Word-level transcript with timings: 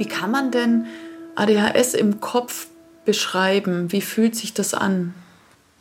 Wie 0.00 0.06
kann 0.06 0.30
man 0.30 0.50
denn 0.50 0.86
ADHS 1.34 1.92
im 1.92 2.22
Kopf 2.22 2.68
beschreiben? 3.04 3.92
Wie 3.92 4.00
fühlt 4.00 4.34
sich 4.34 4.54
das 4.54 4.72
an? 4.72 5.12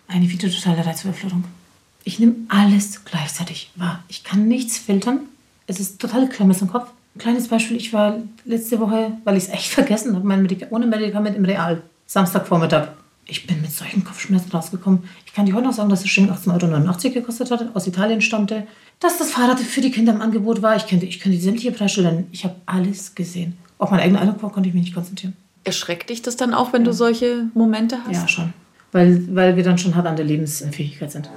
Eine 0.10 0.30
wieder 0.30 0.50
totale 0.50 0.86
Reizüberflutung. 0.86 1.46
Ich 2.04 2.20
nehme 2.20 2.36
alles 2.50 3.06
gleichzeitig 3.06 3.72
wahr. 3.78 4.04
Ich 4.10 4.26
kann 4.26 4.50
nichts 4.50 4.78
filtern. 4.78 5.22
Es 5.68 5.80
ist 5.80 6.02
totale 6.02 6.28
Klemmes 6.28 6.62
im 6.62 6.68
Kopf. 6.68 6.90
Ein 7.16 7.20
kleines 7.20 7.48
Beispiel, 7.48 7.78
ich 7.78 7.94
war 7.94 8.18
letzte 8.44 8.82
Woche, 8.82 9.14
weil 9.24 9.38
ich 9.38 9.46
es 9.46 9.50
echt 9.52 9.68
vergessen 9.72 10.14
habe, 10.14 10.28
mein 10.28 10.42
Medika 10.42 10.68
ohne 10.70 10.86
Medikament 10.86 11.38
im 11.38 11.46
Real. 11.46 11.82
Samstagvormittag. 12.06 12.90
Ich 13.26 13.48
bin 13.48 13.62
mit 13.62 13.72
solchen 13.72 14.04
Kopfschmerzen 14.04 14.52
rausgekommen. 14.52 15.04
Ich 15.26 15.32
kann 15.32 15.46
dir 15.46 15.54
heute 15.54 15.68
noch 15.68 15.74
sagen, 15.74 15.90
dass 15.90 16.02
das 16.02 16.10
Schinken 16.10 16.36
18,89 16.36 17.06
Euro 17.06 17.14
gekostet 17.14 17.52
hat, 17.52 17.74
aus 17.74 17.88
Italien 17.88 18.20
stammte. 18.20 18.68
Dass 19.00 19.18
das 19.18 19.32
Fahrrad 19.32 19.62
für 19.62 19.80
die 19.80 19.92
Kinder 19.92 20.12
im 20.12 20.22
Angebot 20.22 20.62
war. 20.62 20.76
Ich 20.76 20.88
könnte, 20.88 21.06
ich 21.06 21.22
könnte 21.22 21.38
die 21.38 21.44
sämtliche 21.44 21.72
Preisstelle 21.72 22.26
Ich 22.34 22.44
habe 22.44 22.56
alles 22.66 23.16
gesehen. 23.16 23.58
Auf 23.80 23.92
meinen 23.92 24.02
eigenen 24.02 24.22
Eindruck 24.22 24.52
konnte 24.52 24.68
ich 24.68 24.76
mich 24.76 24.84
nicht 24.84 24.94
konzentrieren. 24.94 25.38
Erschreckt 25.64 26.10
dich 26.10 26.22
das 26.22 26.36
dann 26.36 26.54
auch, 26.54 26.74
wenn 26.74 26.82
ja. 26.82 26.88
du 26.88 26.94
solche 26.94 27.46
Momente 27.54 27.98
hast? 28.06 28.14
Ja, 28.14 28.28
schon. 28.28 28.54
Weil, 28.92 29.34
weil 29.34 29.56
wir 29.56 29.64
dann 29.64 29.78
schon 29.78 29.96
hart 29.96 30.06
an 30.06 30.18
der 30.18 30.26
Lebensfähigkeit 30.26 31.10
sind. 31.10 31.30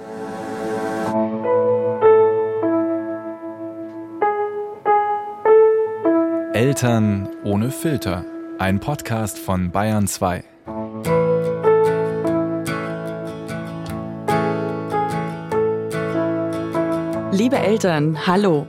Eltern 6.52 7.28
ohne 7.44 7.70
Filter. 7.70 8.24
Ein 8.58 8.80
Podcast 8.80 9.38
von 9.38 9.70
Bayern 9.70 10.08
2. 10.08 10.42
Liebe 17.30 17.56
Eltern, 17.56 18.26
hallo. 18.26 18.66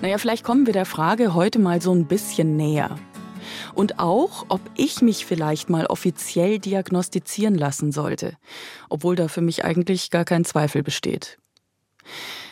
Naja, 0.00 0.18
vielleicht 0.18 0.44
kommen 0.44 0.66
wir 0.66 0.74
der 0.74 0.86
Frage 0.86 1.34
heute 1.34 1.58
mal 1.58 1.82
so 1.82 1.92
ein 1.92 2.06
bisschen 2.06 2.56
näher. 2.56 2.94
Und 3.74 3.98
auch, 3.98 4.46
ob 4.48 4.60
ich 4.76 5.02
mich 5.02 5.26
vielleicht 5.26 5.68
mal 5.68 5.86
offiziell 5.86 6.60
diagnostizieren 6.60 7.56
lassen 7.56 7.90
sollte, 7.90 8.36
obwohl 8.88 9.16
da 9.16 9.26
für 9.26 9.40
mich 9.40 9.64
eigentlich 9.64 10.10
gar 10.10 10.24
kein 10.24 10.44
Zweifel 10.44 10.84
besteht. 10.84 11.38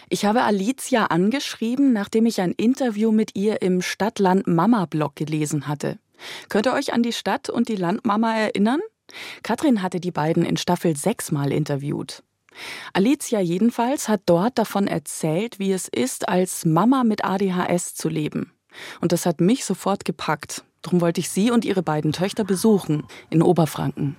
Ich 0.09 0.25
habe 0.25 0.43
Alicia 0.43 1.07
angeschrieben, 1.07 1.93
nachdem 1.93 2.27
ich 2.27 2.41
ein 2.41 2.53
Interview 2.53 3.13
mit 3.13 3.35
ihr 3.35 3.63
im 3.63 3.81
Stadt-Land-Mama-Blog 3.81 5.17
gelesen 5.17 5.67
hatte. 5.67 5.99
Könnt 6.49 6.67
ihr 6.67 6.75
euch 6.75 6.93
an 6.93 7.03
die 7.03 7.13
Stadt 7.13 7.49
und 7.49 7.69
die 7.69 7.77
Landmama 7.77 8.35
erinnern? 8.37 8.81
Katrin 9.43 9.83
hatte 9.83 10.01
die 10.01 10.11
beiden 10.11 10.45
in 10.45 10.57
Staffel 10.57 10.97
6 10.97 11.33
mal 11.33 11.53
interviewt. 11.53 12.23
Alicia 12.93 13.41
jedenfalls 13.41 14.09
hat 14.09 14.23
dort 14.27 14.59
davon 14.59 14.87
erzählt, 14.87 15.59
wie 15.59 15.73
es 15.73 15.89
ist, 15.89 16.29
als 16.29 16.65
Mama 16.65 17.05
mit 17.05 17.25
ADHS 17.25 17.95
zu 17.95 18.09
leben. 18.09 18.53
Und 19.01 19.13
das 19.13 19.27
hat 19.27 19.41
mich 19.41 19.65
sofort 19.65 20.05
gepackt. 20.05 20.65
Darum 20.83 21.01
wollte 21.01 21.21
ich 21.21 21.31
sie 21.31 21.51
und 21.51 21.65
ihre 21.65 21.83
beiden 21.83 22.13
Töchter 22.13 22.45
besuchen 22.45 23.05
in 23.31 23.43
Oberfranken. 23.43 24.17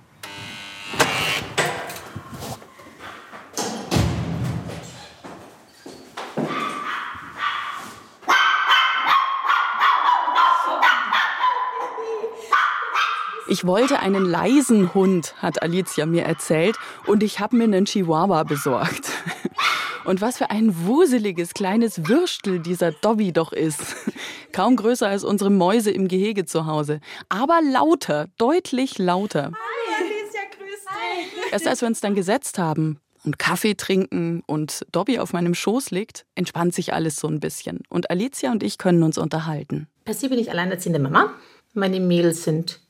Ich 13.56 13.66
wollte 13.66 14.00
einen 14.00 14.26
leisen 14.26 14.92
Hund, 14.92 15.34
hat 15.38 15.62
Alicia 15.62 16.04
mir 16.04 16.24
erzählt, 16.24 16.76
und 17.06 17.22
ich 17.22 17.40
habe 17.40 17.56
mir 17.56 17.64
einen 17.64 17.86
Chihuahua 17.86 18.42
besorgt. 18.42 19.08
Und 20.04 20.20
was 20.20 20.36
für 20.36 20.50
ein 20.50 20.84
wuseliges 20.84 21.54
kleines 21.54 22.06
Würstel 22.06 22.58
dieser 22.60 22.92
Dobby 22.92 23.32
doch 23.32 23.54
ist. 23.54 23.80
Kaum 24.52 24.76
größer 24.76 25.08
als 25.08 25.24
unsere 25.24 25.48
Mäuse 25.48 25.90
im 25.90 26.06
Gehege 26.06 26.44
zu 26.44 26.66
Hause. 26.66 27.00
Aber 27.30 27.60
lauter, 27.62 28.26
deutlich 28.36 28.98
lauter. 28.98 29.52
Hi, 29.54 30.04
Alicia, 30.04 30.42
grüß 30.50 30.84
dich. 30.84 31.52
Erst 31.52 31.66
als 31.66 31.80
wir 31.80 31.88
uns 31.88 32.02
dann 32.02 32.14
gesetzt 32.14 32.58
haben 32.58 33.00
und 33.24 33.38
Kaffee 33.38 33.74
trinken 33.74 34.42
und 34.46 34.84
Dobby 34.92 35.18
auf 35.18 35.32
meinem 35.32 35.54
Schoß 35.54 35.92
liegt, 35.92 36.26
entspannt 36.34 36.74
sich 36.74 36.92
alles 36.92 37.16
so 37.16 37.26
ein 37.26 37.40
bisschen. 37.40 37.80
Und 37.88 38.10
Alicia 38.10 38.52
und 38.52 38.62
ich 38.62 38.76
können 38.76 39.02
uns 39.02 39.16
unterhalten. 39.16 39.88
Per 40.04 40.12
se 40.12 40.28
bin 40.28 40.38
ich 40.38 40.50
alleinerziehende 40.50 40.98
Mama. 40.98 41.32
Meine 41.72 42.00
Mädels 42.00 42.44
sind 42.44 42.85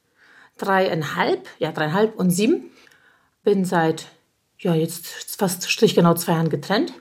dreieinhalb, 0.59 1.49
ja 1.59 1.73
dreieinhalb 1.73 2.17
und 2.17 2.31
sieben. 2.31 2.71
Bin 3.45 3.65
seit, 3.65 4.07
ja 4.59 4.75
jetzt 4.75 5.07
fast 5.39 5.71
strichgenau 5.71 6.15
zwei 6.15 6.33
Jahren 6.33 6.51
getrennt. 6.51 6.93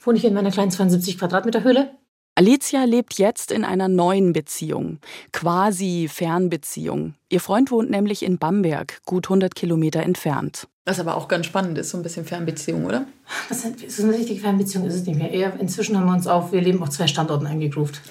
Wohne 0.00 0.18
ich 0.18 0.24
in 0.24 0.34
meiner 0.34 0.50
kleinen 0.50 0.70
72 0.70 1.18
Quadratmeter 1.18 1.64
Höhle. 1.64 1.90
Alicia 2.38 2.84
lebt 2.84 3.18
jetzt 3.18 3.50
in 3.50 3.64
einer 3.64 3.88
neuen 3.88 4.32
Beziehung, 4.32 5.00
quasi 5.32 6.08
Fernbeziehung. 6.08 7.14
Ihr 7.28 7.40
Freund 7.40 7.72
wohnt 7.72 7.90
nämlich 7.90 8.22
in 8.22 8.38
Bamberg, 8.38 9.00
gut 9.04 9.26
100 9.26 9.56
Kilometer 9.56 10.04
entfernt. 10.04 10.68
Was 10.84 11.00
aber 11.00 11.16
auch 11.16 11.26
ganz 11.26 11.46
spannend 11.46 11.76
ist, 11.78 11.90
so 11.90 11.96
ein 11.96 12.04
bisschen 12.04 12.24
Fernbeziehung, 12.24 12.86
oder? 12.86 13.06
Das 13.48 13.64
ist, 13.64 13.90
so 13.90 14.04
eine 14.04 14.12
richtige 14.12 14.38
Fernbeziehung 14.38 14.86
ist 14.86 14.94
es 14.94 15.04
nicht 15.04 15.18
mehr. 15.18 15.32
Eher, 15.32 15.58
inzwischen 15.58 15.98
haben 15.98 16.06
wir 16.06 16.12
uns 16.12 16.28
auf, 16.28 16.52
wir 16.52 16.60
leben 16.60 16.80
auf 16.80 16.90
zwei 16.90 17.08
Standorten 17.08 17.46
eingegroovt. 17.46 18.00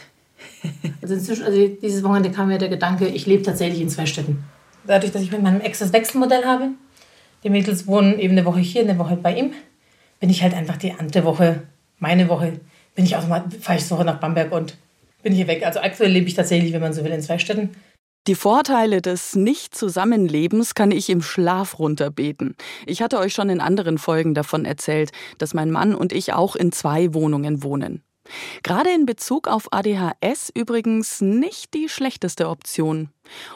Also 1.01 1.13
inzwischen, 1.13 1.43
also 1.43 1.67
dieses 1.67 2.03
Wochenende 2.03 2.31
kam 2.31 2.49
mir 2.49 2.57
der 2.57 2.69
Gedanke, 2.69 3.07
ich 3.07 3.25
lebe 3.25 3.43
tatsächlich 3.43 3.79
in 3.79 3.89
zwei 3.89 4.05
Städten 4.05 4.43
dadurch, 4.87 5.11
dass 5.11 5.21
ich 5.21 5.31
mit 5.31 5.41
meinem 5.41 5.61
Ex 5.61 5.79
das 5.79 5.93
Wechselmodell 5.93 6.45
habe, 6.45 6.69
die 7.43 7.49
Mädels 7.49 7.87
wohnen 7.87 8.19
eben 8.19 8.33
eine 8.33 8.45
Woche 8.45 8.59
hier, 8.59 8.81
eine 8.81 8.97
Woche 8.97 9.15
bei 9.17 9.37
ihm, 9.37 9.53
bin 10.19 10.29
ich 10.29 10.41
halt 10.41 10.53
einfach 10.53 10.77
die 10.77 10.93
andere 10.93 11.23
Woche, 11.23 11.63
meine 11.99 12.27
Woche, 12.29 12.59
bin 12.95 13.05
ich 13.05 13.15
auch 13.15 13.27
mal, 13.27 13.43
fahre 13.61 13.77
ich 13.77 13.85
so 13.85 14.01
nach 14.03 14.19
Bamberg 14.19 14.51
und 14.51 14.77
bin 15.21 15.33
hier 15.33 15.47
weg. 15.47 15.65
Also 15.65 15.79
aktuell 15.79 16.11
lebe 16.11 16.27
ich 16.27 16.33
tatsächlich, 16.33 16.73
wenn 16.73 16.81
man 16.81 16.93
so 16.93 17.03
will, 17.03 17.11
in 17.11 17.21
zwei 17.21 17.37
Städten. 17.37 17.69
Die 18.27 18.35
Vorteile 18.35 19.01
des 19.01 19.35
Nicht-Zusammenlebens 19.35 20.75
kann 20.75 20.91
ich 20.91 21.09
im 21.09 21.21
Schlaf 21.21 21.79
runterbeten. 21.79 22.55
Ich 22.85 23.01
hatte 23.01 23.19
euch 23.19 23.33
schon 23.33 23.49
in 23.49 23.61
anderen 23.61 23.97
Folgen 23.97 24.33
davon 24.33 24.65
erzählt, 24.65 25.11
dass 25.37 25.53
mein 25.53 25.71
Mann 25.71 25.95
und 25.95 26.11
ich 26.11 26.33
auch 26.33 26.57
in 26.57 26.73
zwei 26.73 27.13
Wohnungen 27.13 27.63
wohnen. 27.63 28.03
Gerade 28.63 28.89
in 28.91 29.05
Bezug 29.05 29.47
auf 29.47 29.67
ADHS 29.71 30.51
übrigens 30.53 31.21
nicht 31.21 31.73
die 31.73 31.89
schlechteste 31.89 32.49
Option. 32.49 33.09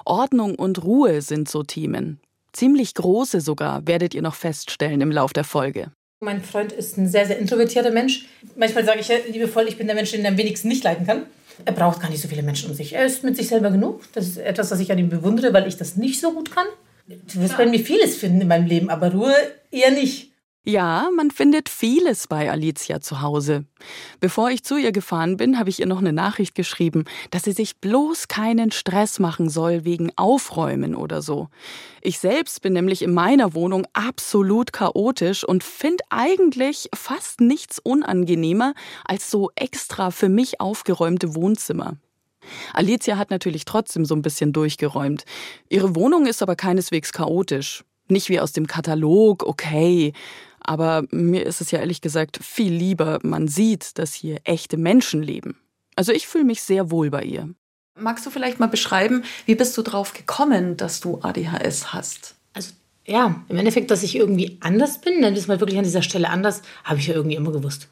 Ordnung 0.06 0.56
und 0.56 0.84
Ruhe 0.84 1.22
sind 1.22 1.50
so 1.50 1.64
Themen. 1.64 2.20
Ziemlich 2.54 2.96
große 2.96 3.42
sogar, 3.42 3.88
werdet 3.88 4.14
ihr 4.14 4.22
noch 4.22 4.36
feststellen 4.36 5.02
im 5.02 5.12
Lauf 5.12 5.34
der 5.34 5.44
Folge. 5.44 5.92
Mein 6.20 6.44
Freund 6.44 6.72
ist 6.72 6.98
ein 6.98 7.08
sehr, 7.08 7.26
sehr 7.26 7.40
introvertierter 7.40 7.92
Mensch. 7.92 8.26
Manchmal 8.56 8.86
sage 8.86 9.00
ich 9.00 9.08
ja 9.08 9.16
liebevoll, 9.28 9.68
ich 9.68 9.78
bin 9.78 9.88
der 9.88 9.96
Mensch, 9.96 10.12
den 10.12 10.24
er 10.24 10.32
am 10.32 10.38
wenigsten 10.38 10.68
nicht 10.68 10.84
leiden 10.84 11.08
kann. 11.08 11.24
Er 11.66 11.74
braucht 11.74 12.00
gar 12.00 12.10
nicht 12.10 12.22
so 12.22 12.28
viele 12.28 12.44
Menschen 12.44 12.70
um 12.70 12.76
sich. 12.76 12.94
Er 12.94 13.06
ist 13.06 13.24
mit 13.24 13.36
sich 13.36 13.48
selber 13.48 13.72
genug. 13.72 14.02
Das 14.14 14.28
ist 14.28 14.38
etwas, 14.38 14.72
was 14.72 14.80
ich 14.80 14.92
an 14.92 15.00
ihm 15.00 15.10
bewundere, 15.10 15.54
weil 15.54 15.68
ich 15.68 15.78
das 15.78 15.96
nicht 15.96 16.20
so 16.20 16.32
gut 16.32 16.52
kann. 16.52 16.68
Du 17.08 17.42
wirst 17.42 17.58
bei 17.58 17.66
mir 17.66 17.80
vieles 17.80 18.16
finden 18.18 18.42
in 18.42 18.48
meinem 18.48 18.68
Leben, 18.68 18.90
aber 18.90 19.12
Ruhe 19.12 19.36
eher 19.72 19.92
nicht. 19.92 20.31
Ja, 20.64 21.10
man 21.16 21.32
findet 21.32 21.70
vieles 21.70 22.28
bei 22.28 22.52
Alicia 22.52 23.02
zu 23.02 23.22
Hause. 23.22 23.66
Bevor 24.20 24.52
ich 24.52 24.64
zu 24.64 24.78
ihr 24.78 24.92
gefahren 24.92 25.36
bin, 25.36 25.58
habe 25.58 25.72
ich 25.72 25.80
ihr 25.80 25.88
noch 25.88 25.98
eine 25.98 26.14
Nachricht 26.14 26.54
geschrieben, 26.54 27.06
dass 27.32 27.46
sie 27.46 27.52
sich 27.54 27.78
bloß 27.78 28.28
keinen 28.28 28.72
Stress 28.72 29.18
machen 29.18 29.50
soll 29.50 29.86
wegen 29.86 30.12
Aufräumen 30.18 30.94
oder 30.94 31.24
so. 31.24 31.48
Ich 32.04 32.20
selbst 32.20 32.62
bin 32.62 32.74
nämlich 32.74 33.02
in 33.02 33.12
meiner 33.12 33.56
Wohnung 33.56 33.88
absolut 33.94 34.72
chaotisch 34.72 35.44
und 35.44 35.64
finde 35.64 36.04
eigentlich 36.12 36.90
fast 36.94 37.42
nichts 37.42 37.80
unangenehmer 37.80 38.76
als 39.04 39.32
so 39.32 39.50
extra 39.56 40.12
für 40.12 40.30
mich 40.30 40.62
aufgeräumte 40.62 41.34
Wohnzimmer. 41.34 41.98
Alicia 42.74 43.18
hat 43.18 43.32
natürlich 43.32 43.66
trotzdem 43.66 44.06
so 44.06 44.14
ein 44.14 44.22
bisschen 44.22 44.54
durchgeräumt. 44.54 45.26
Ihre 45.70 45.96
Wohnung 45.96 46.28
ist 46.28 46.44
aber 46.44 46.56
keineswegs 46.56 47.14
chaotisch. 47.14 47.84
Nicht 48.10 48.30
wie 48.30 48.40
aus 48.40 48.52
dem 48.52 48.68
Katalog, 48.68 49.44
okay. 49.44 50.14
Aber 50.64 51.04
mir 51.12 51.46
ist 51.46 51.62
es 51.62 51.72
ja 51.72 51.80
ehrlich 51.80 52.02
gesagt 52.02 52.40
viel 52.42 52.74
lieber, 52.74 53.20
man 53.24 53.48
sieht, 53.48 53.98
dass 53.98 54.14
hier 54.14 54.40
echte 54.44 54.78
Menschen 54.78 55.24
leben. 55.24 55.58
Also 55.96 56.12
ich 56.12 56.28
fühle 56.28 56.46
mich 56.46 56.62
sehr 56.62 56.92
wohl 56.92 57.10
bei 57.10 57.24
ihr. 57.24 57.50
Magst 58.00 58.26
du 58.26 58.30
vielleicht 58.30 58.60
mal 58.60 58.68
beschreiben, 58.68 59.24
wie 59.46 59.56
bist 59.56 59.78
du 59.78 59.82
drauf 59.82 60.14
gekommen, 60.14 60.78
dass 60.78 61.02
du 61.02 61.20
ADHS 61.22 61.94
hast? 61.94 62.36
Also 62.54 62.72
ja, 63.06 63.44
im 63.50 63.58
Endeffekt, 63.58 63.92
dass 63.92 64.04
ich 64.04 64.16
irgendwie 64.16 64.58
anders 64.62 65.02
bin, 65.02 65.20
nenn 65.20 65.36
es 65.36 65.48
mal 65.48 65.60
wirklich 65.60 65.78
an 65.78 65.84
dieser 65.84 66.02
Stelle 66.02 66.30
anders, 66.30 66.62
habe 66.84 67.00
ich 67.00 67.08
ja 67.08 67.16
irgendwie 67.16 67.36
immer 67.36 67.52
gewusst. 67.52 67.90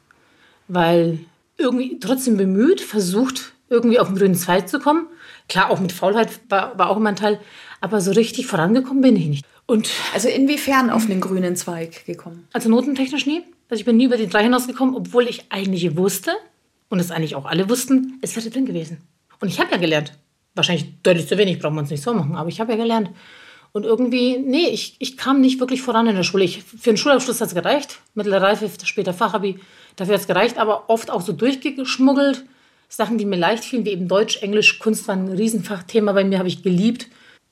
Weil 0.68 1.18
irgendwie 1.58 1.98
trotzdem 2.00 2.36
bemüht, 2.36 2.80
versucht, 2.80 3.52
irgendwie 3.68 3.98
auf 3.98 4.08
den 4.08 4.16
grünen 4.16 4.34
Zweig 4.34 4.68
zu 4.68 4.80
kommen. 4.80 5.06
Klar, 5.48 5.70
auch 5.70 5.80
mit 5.80 5.92
Faulheit 5.92 6.40
war, 6.48 6.78
war 6.78 6.90
auch 6.90 6.96
immer 6.96 7.10
ein 7.10 7.16
Teil, 7.16 7.40
aber 7.80 8.00
so 8.00 8.12
richtig 8.12 8.46
vorangekommen 8.46 9.02
bin 9.02 9.16
ich 9.16 9.26
nicht. 9.26 9.46
Und 9.70 9.88
also 10.12 10.28
inwiefern 10.28 10.90
auf 10.90 11.06
den 11.06 11.20
grünen 11.20 11.54
Zweig 11.54 12.04
gekommen? 12.04 12.48
Also 12.52 12.68
notentechnisch 12.68 13.24
nie. 13.26 13.42
Also 13.68 13.78
ich 13.78 13.84
bin 13.84 13.98
nie 13.98 14.06
über 14.06 14.16
die 14.16 14.26
drei 14.26 14.42
hinausgekommen, 14.42 14.96
obwohl 14.96 15.28
ich 15.28 15.44
eigentlich 15.50 15.96
wusste, 15.96 16.32
und 16.88 16.98
es 16.98 17.12
eigentlich 17.12 17.36
auch 17.36 17.44
alle 17.44 17.70
wussten, 17.70 18.18
es 18.20 18.34
wäre 18.34 18.50
drin 18.50 18.66
gewesen. 18.66 19.00
Und 19.38 19.46
ich 19.46 19.60
habe 19.60 19.70
ja 19.70 19.76
gelernt. 19.76 20.12
Wahrscheinlich 20.56 20.86
deutlich 21.04 21.28
zu 21.28 21.38
wenig, 21.38 21.60
brauchen 21.60 21.76
wir 21.76 21.82
uns 21.82 21.90
nicht 21.90 22.02
so 22.02 22.12
machen, 22.12 22.34
aber 22.34 22.48
ich 22.48 22.60
habe 22.60 22.72
ja 22.72 22.78
gelernt. 22.78 23.10
Und 23.70 23.84
irgendwie, 23.84 24.38
nee, 24.38 24.66
ich, 24.70 24.96
ich 24.98 25.16
kam 25.16 25.40
nicht 25.40 25.60
wirklich 25.60 25.82
voran 25.82 26.08
in 26.08 26.16
der 26.16 26.24
Schule. 26.24 26.42
Ich, 26.42 26.64
für 26.64 26.90
den 26.90 26.96
Schulabschluss 26.96 27.40
hat 27.40 27.46
es 27.46 27.54
gereicht. 27.54 28.00
Mittlere 28.14 28.42
Reife, 28.42 28.68
später 28.82 29.14
Fachabi, 29.14 29.60
dafür 29.94 30.14
hat 30.14 30.22
es 30.22 30.26
gereicht, 30.26 30.58
aber 30.58 30.90
oft 30.90 31.12
auch 31.12 31.20
so 31.20 31.32
durchgeschmuggelt. 31.32 32.44
Sachen, 32.88 33.18
die 33.18 33.24
mir 33.24 33.36
leicht 33.36 33.62
fielen, 33.62 33.84
wie 33.84 33.90
eben 33.90 34.08
Deutsch, 34.08 34.42
Englisch, 34.42 34.80
Kunst 34.80 35.06
waren 35.06 35.26
ein 35.26 35.36
Riesenfachthema 35.36 36.10
bei 36.10 36.24
mir, 36.24 36.38
habe 36.38 36.48
ich 36.48 36.64
geliebt. 36.64 37.06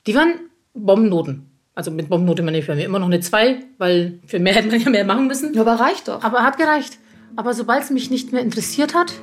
Die 0.05 0.15
waren 0.15 0.33
Bombennoten. 0.73 1.48
Also 1.79 1.91
mit 1.91 2.09
Bombennote 2.09 2.43
meine 2.43 2.57
ich 2.57 2.67
bei 2.67 2.75
mir 2.75 2.83
immer 2.83 2.99
noch 2.99 3.05
eine 3.05 3.21
2, 3.21 3.57
weil 3.77 4.19
für 4.25 4.37
mehr 4.37 4.53
hätte 4.53 4.67
man 4.67 4.81
ja 4.81 4.89
mehr 4.89 5.05
machen 5.05 5.27
müssen. 5.27 5.53
Ja, 5.53 5.61
aber 5.61 5.75
reicht 5.75 6.09
doch. 6.09 6.21
Aber 6.21 6.43
hat 6.43 6.57
gereicht. 6.57 6.97
Aber 7.37 7.53
sobald 7.53 7.83
es 7.83 7.89
mich 7.89 8.11
nicht 8.11 8.33
mehr 8.33 8.41
interessiert 8.41 8.93
hat, 8.93 9.13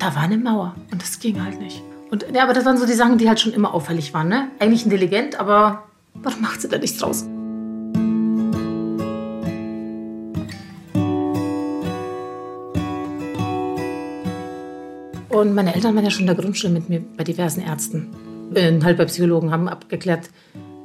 da 0.00 0.16
war 0.16 0.22
eine 0.22 0.36
Mauer. 0.36 0.74
Und 0.90 1.00
das 1.00 1.20
ging 1.20 1.40
halt 1.40 1.60
nicht. 1.60 1.84
Und 2.10 2.26
ja, 2.34 2.42
aber 2.42 2.52
das 2.52 2.64
waren 2.64 2.78
so 2.78 2.84
die 2.84 2.94
Sachen, 2.94 3.18
die 3.18 3.28
halt 3.28 3.38
schon 3.38 3.52
immer 3.52 3.72
auffällig 3.72 4.12
waren. 4.12 4.26
Ne? 4.26 4.48
Eigentlich 4.58 4.82
intelligent, 4.82 5.38
aber 5.38 5.84
warum 6.14 6.42
macht 6.42 6.60
sie 6.60 6.68
da 6.68 6.78
nichts 6.78 6.98
draus? 6.98 7.22
Und 15.28 15.54
meine 15.54 15.76
Eltern 15.76 15.94
waren 15.94 16.02
ja 16.02 16.10
schon 16.10 16.22
in 16.22 16.26
der 16.26 16.34
Grundschule 16.34 16.72
mit 16.72 16.88
mir 16.88 17.04
bei 17.16 17.22
diversen 17.22 17.60
Ärzten, 17.60 18.08
äh, 18.52 18.80
halt 18.82 18.98
bei 18.98 19.04
Psychologen, 19.04 19.52
haben 19.52 19.68
abgeklärt, 19.68 20.28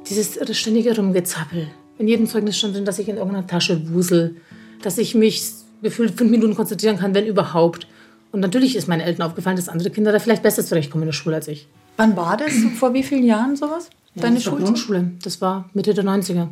dieses 0.08 0.38
ständige 0.58 0.96
Rumgezappel. 0.96 1.68
In 1.98 2.08
jedem 2.08 2.26
Zeugnis 2.26 2.58
stand 2.58 2.74
drin, 2.74 2.84
dass 2.84 2.98
ich 2.98 3.08
in 3.08 3.16
irgendeiner 3.16 3.46
Tasche 3.46 3.92
wusel, 3.92 4.36
dass 4.82 4.98
ich 4.98 5.14
mich 5.14 5.52
gefühlt 5.82 6.16
fünf 6.16 6.30
Minuten 6.30 6.54
konzentrieren 6.54 6.98
kann, 6.98 7.14
wenn 7.14 7.26
überhaupt. 7.26 7.86
Und 8.32 8.40
natürlich 8.40 8.76
ist 8.76 8.88
meinen 8.88 9.00
Eltern 9.00 9.26
aufgefallen, 9.26 9.56
dass 9.56 9.68
andere 9.68 9.90
Kinder 9.90 10.12
da 10.12 10.18
vielleicht 10.18 10.42
besser 10.42 10.64
zurechtkommen 10.64 11.02
in 11.02 11.08
der 11.08 11.12
Schule 11.12 11.36
als 11.36 11.48
ich. 11.48 11.68
Wann 11.96 12.16
war 12.16 12.36
das? 12.36 12.52
Vor 12.78 12.92
wie 12.92 13.02
vielen 13.02 13.24
Jahren 13.24 13.56
sowas? 13.56 13.90
Ja, 14.14 14.22
Deine? 14.22 14.40
Grundschule. 14.40 15.12
Das 15.22 15.40
war 15.40 15.70
Mitte 15.72 15.94
der 15.94 16.04
90er. 16.04 16.48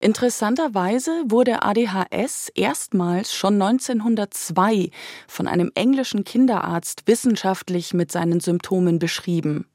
Interessanterweise 0.00 1.12
wurde 1.28 1.62
ADHS 1.62 2.50
erstmals 2.56 3.32
schon 3.32 3.62
1902 3.62 4.90
von 5.28 5.46
einem 5.46 5.70
englischen 5.76 6.24
Kinderarzt 6.24 7.02
wissenschaftlich 7.06 7.94
mit 7.94 8.10
seinen 8.10 8.40
Symptomen 8.40 8.98
beschrieben. 8.98 9.66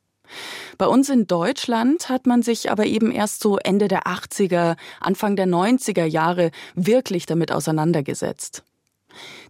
Bei 0.77 0.87
uns 0.87 1.09
in 1.09 1.27
Deutschland 1.27 2.09
hat 2.09 2.25
man 2.27 2.41
sich 2.41 2.71
aber 2.71 2.85
eben 2.85 3.11
erst 3.11 3.41
so 3.41 3.57
Ende 3.57 3.87
der 3.87 4.03
80er, 4.03 4.75
Anfang 4.99 5.35
der 5.35 5.47
90er 5.47 6.05
Jahre 6.05 6.51
wirklich 6.75 7.25
damit 7.25 7.51
auseinandergesetzt. 7.51 8.63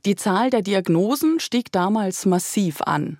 Die 0.06 0.16
Zahl 0.16 0.50
der 0.50 0.62
Diagnosen 0.62 1.40
stieg 1.40 1.72
damals 1.72 2.26
massiv 2.26 2.82
an. 2.82 3.20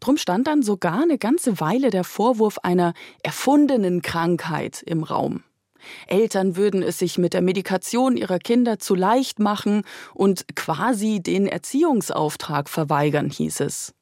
Drum 0.00 0.16
stand 0.16 0.46
dann 0.46 0.62
sogar 0.62 1.02
eine 1.02 1.18
ganze 1.18 1.60
Weile 1.60 1.90
der 1.90 2.04
Vorwurf 2.04 2.58
einer 2.58 2.92
erfundenen 3.22 4.02
Krankheit 4.02 4.82
im 4.82 5.02
Raum. 5.02 5.44
Eltern 6.06 6.56
würden 6.56 6.82
es 6.82 6.98
sich 6.98 7.18
mit 7.18 7.32
der 7.32 7.40
Medikation 7.40 8.16
ihrer 8.16 8.38
Kinder 8.38 8.78
zu 8.78 8.94
leicht 8.94 9.38
machen 9.38 9.82
und 10.14 10.44
quasi 10.54 11.20
den 11.20 11.46
Erziehungsauftrag 11.46 12.68
verweigern, 12.68 13.30
hieß 13.30 13.60
es. 13.60 13.94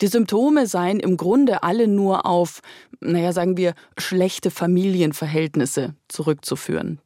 Die 0.00 0.06
Symptome 0.06 0.66
seien 0.66 1.00
im 1.00 1.16
Grunde 1.16 1.62
alle 1.62 1.88
nur 1.88 2.26
auf, 2.26 2.60
naja, 3.00 3.32
sagen 3.32 3.56
wir, 3.56 3.74
schlechte 3.98 4.50
Familienverhältnisse 4.50 5.94
zurückzuführen. 6.08 7.00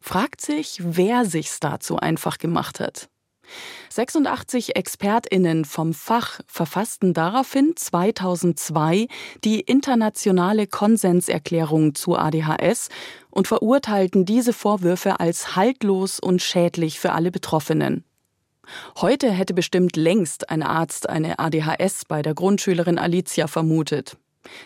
Fragt 0.00 0.40
sich, 0.40 0.80
wer 0.82 1.24
sich's 1.24 1.60
dazu 1.60 1.96
einfach 1.96 2.38
gemacht 2.38 2.80
hat. 2.80 3.08
86 3.90 4.76
ExpertInnen 4.76 5.64
vom 5.64 5.92
Fach 5.92 6.40
verfassten 6.46 7.14
daraufhin 7.14 7.72
2002 7.74 9.08
die 9.44 9.60
internationale 9.60 10.66
Konsenserklärung 10.66 11.94
zu 11.94 12.16
ADHS 12.16 12.88
und 13.30 13.48
verurteilten 13.48 14.24
diese 14.24 14.52
Vorwürfe 14.52 15.20
als 15.20 15.56
haltlos 15.56 16.20
und 16.20 16.42
schädlich 16.42 17.00
für 17.00 17.12
alle 17.12 17.30
Betroffenen. 17.30 18.04
Heute 19.00 19.30
hätte 19.30 19.54
bestimmt 19.54 19.96
längst 19.96 20.50
ein 20.50 20.62
Arzt 20.62 21.08
eine 21.08 21.38
ADHS 21.38 22.04
bei 22.06 22.22
der 22.22 22.34
Grundschülerin 22.34 22.98
Alicia 22.98 23.46
vermutet. 23.46 24.16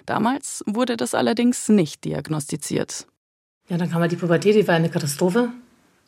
Damals 0.06 0.62
wurde 0.67 0.97
das 0.97 1.15
allerdings 1.15 1.69
nicht 1.69 2.05
diagnostiziert. 2.05 3.06
Ja, 3.69 3.79
dann 3.79 3.91
kam 3.91 4.01
halt 4.01 4.12
die 4.12 4.17
Pubertät, 4.17 4.55
die 4.55 4.69
war 4.69 4.75
eine 4.75 4.91
Katastrophe. 4.91 5.51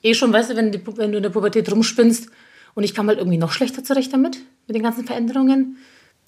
Eh 0.02 0.14
schon, 0.14 0.32
weißt 0.32 0.50
du, 0.50 0.56
wenn, 0.56 0.72
die, 0.72 0.80
wenn 0.96 1.10
du 1.10 1.16
in 1.16 1.22
der 1.22 1.30
Pubertät 1.30 1.70
rumspinnst, 1.70 2.28
und 2.74 2.82
ich 2.84 2.94
kam 2.94 3.08
halt 3.08 3.18
irgendwie 3.18 3.38
noch 3.38 3.52
schlechter 3.52 3.82
zurecht 3.82 4.12
damit, 4.12 4.36
mit 4.66 4.76
den 4.76 4.82
ganzen 4.82 5.06
Veränderungen. 5.06 5.78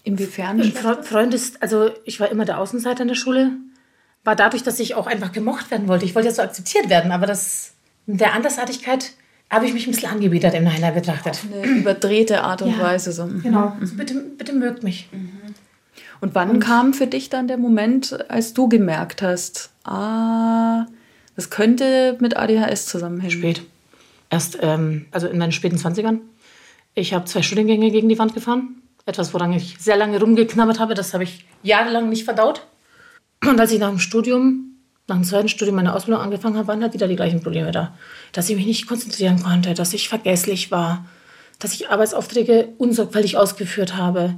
Inwiefern? 0.02 0.62
Fre 0.72 1.02
Freund 1.02 1.34
ist, 1.34 1.62
also 1.62 1.90
ich 2.04 2.20
war 2.20 2.30
immer 2.30 2.46
der 2.46 2.58
Außenseiter 2.58 3.02
in 3.02 3.08
der 3.08 3.14
Schule. 3.14 3.52
War 4.24 4.34
dadurch, 4.34 4.62
dass 4.62 4.80
ich 4.80 4.94
auch 4.94 5.06
einfach 5.06 5.32
gemocht 5.32 5.70
werden 5.70 5.88
wollte. 5.88 6.06
Ich 6.06 6.14
wollte 6.14 6.28
ja 6.28 6.34
so 6.34 6.40
akzeptiert 6.40 6.88
werden, 6.88 7.12
aber 7.12 7.26
das 7.26 7.74
mit 8.06 8.20
der 8.20 8.32
Andersartigkeit 8.32 9.12
habe 9.50 9.66
ich 9.66 9.72
mich 9.72 9.86
ein 9.86 9.92
bisschen 9.92 10.10
angebietet 10.10 10.54
im 10.54 10.64
Nachhinein 10.64 10.94
betrachtet. 10.94 11.32
Auf 11.32 11.46
eine 11.52 11.66
überdrehte 11.66 12.42
Art 12.42 12.62
und 12.62 12.72
ja, 12.72 12.80
Weise. 12.80 13.12
So. 13.12 13.26
Mhm. 13.26 13.42
Genau. 13.42 13.76
Also 13.80 13.96
bitte, 13.96 14.14
bitte 14.36 14.52
mögt 14.52 14.82
mich. 14.82 15.08
Mhm. 15.12 15.30
Und 16.20 16.34
wann 16.34 16.50
und 16.50 16.60
kam 16.60 16.94
für 16.94 17.06
dich 17.06 17.30
dann 17.30 17.48
der 17.48 17.58
Moment, 17.58 18.28
als 18.28 18.52
du 18.52 18.68
gemerkt 18.68 19.22
hast, 19.22 19.70
ah, 19.84 20.86
das 21.36 21.50
könnte 21.50 22.16
mit 22.20 22.36
ADHS 22.36 22.86
zusammenhängen? 22.86 23.30
Spät. 23.30 23.62
Erst, 24.30 24.58
ähm, 24.60 25.06
also 25.12 25.28
in 25.28 25.38
meinen 25.38 25.52
späten 25.52 25.76
20ern. 25.76 26.18
Ich 26.94 27.14
habe 27.14 27.24
zwei 27.26 27.42
Studiengänge 27.42 27.90
gegen 27.90 28.08
die 28.08 28.18
Wand 28.18 28.34
gefahren. 28.34 28.82
Etwas, 29.06 29.32
woran 29.32 29.52
ich 29.52 29.76
sehr 29.78 29.96
lange 29.96 30.20
rumgeknabbert 30.20 30.80
habe. 30.80 30.94
Das 30.94 31.14
habe 31.14 31.24
ich 31.24 31.46
jahrelang 31.62 32.08
nicht 32.08 32.24
verdaut. 32.24 32.66
Und 33.46 33.58
als 33.58 33.70
ich 33.70 33.78
nach 33.78 33.88
dem 33.88 34.00
Studium, 34.00 34.67
nach 35.08 35.16
dem 35.16 35.24
zweiten 35.24 35.48
Studium 35.48 35.76
meine 35.76 35.94
Ausbildung 35.94 36.22
angefangen 36.22 36.56
habe, 36.56 36.68
waren 36.68 36.82
halt 36.82 36.94
wieder 36.94 37.08
die 37.08 37.16
gleichen 37.16 37.42
Probleme 37.42 37.72
da. 37.72 37.96
Dass 38.32 38.48
ich 38.48 38.56
mich 38.56 38.66
nicht 38.66 38.86
konzentrieren 38.86 39.42
konnte, 39.42 39.74
dass 39.74 39.94
ich 39.94 40.08
vergesslich 40.08 40.70
war, 40.70 41.06
dass 41.58 41.72
ich 41.72 41.88
Arbeitsaufträge 41.88 42.68
unsorgfältig 42.78 43.36
ausgeführt 43.36 43.96
habe. 43.96 44.34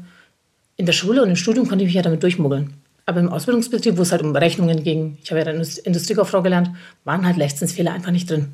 In 0.77 0.87
der 0.87 0.93
Schule 0.93 1.23
und 1.23 1.29
im 1.29 1.37
Studium 1.37 1.69
konnte 1.69 1.85
ich 1.85 1.89
mich 1.89 1.97
ja 1.97 2.03
damit 2.03 2.23
durchmuggeln. 2.23 2.75
Aber 3.05 3.21
im 3.21 3.29
Ausbildungsbetrieb, 3.29 3.99
wo 3.99 4.03
es 4.03 4.13
halt 4.13 4.23
um 4.23 4.35
Rechnungen 4.35 4.83
ging, 4.85 5.19
ich 5.23 5.31
habe 5.31 5.41
ja 5.41 5.45
dann 5.45 5.67
Industriekauffrau 5.85 6.43
gelernt, 6.43 6.71
waren 7.05 7.27
halt 7.27 7.37
Lechtsinnsfehler 7.37 7.93
einfach 7.93 8.13
nicht 8.13 8.31
drin. 8.31 8.53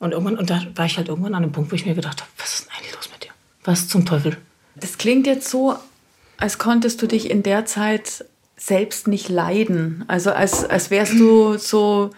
Und 0.00 0.12
irgendwann, 0.12 0.36
und 0.36 0.50
da 0.50 0.60
war 0.74 0.86
ich 0.86 0.96
halt 0.96 1.08
irgendwann 1.08 1.34
an 1.34 1.44
einem 1.44 1.52
Punkt, 1.52 1.70
wo 1.70 1.76
ich 1.76 1.86
mir 1.86 1.94
gedacht 1.94 2.20
habe, 2.20 2.30
was 2.36 2.54
ist 2.54 2.64
denn 2.64 2.76
eigentlich 2.76 2.94
los 2.94 3.08
mit 3.12 3.30
was 3.62 3.88
zum 3.88 4.04
Teufel? 4.04 4.36
Das 4.74 4.98
klingt 4.98 5.26
jetzt 5.26 5.48
so, 5.48 5.76
als 6.36 6.58
konntest 6.58 7.00
du 7.00 7.06
dich 7.06 7.30
in 7.30 7.42
der 7.42 7.64
Zeit 7.64 8.24
selbst 8.56 9.08
nicht 9.08 9.28
leiden. 9.28 10.04
Also 10.08 10.30
als, 10.30 10.64
als 10.64 10.90
wärst 10.90 11.18
du 11.18 11.56
so 11.58 12.10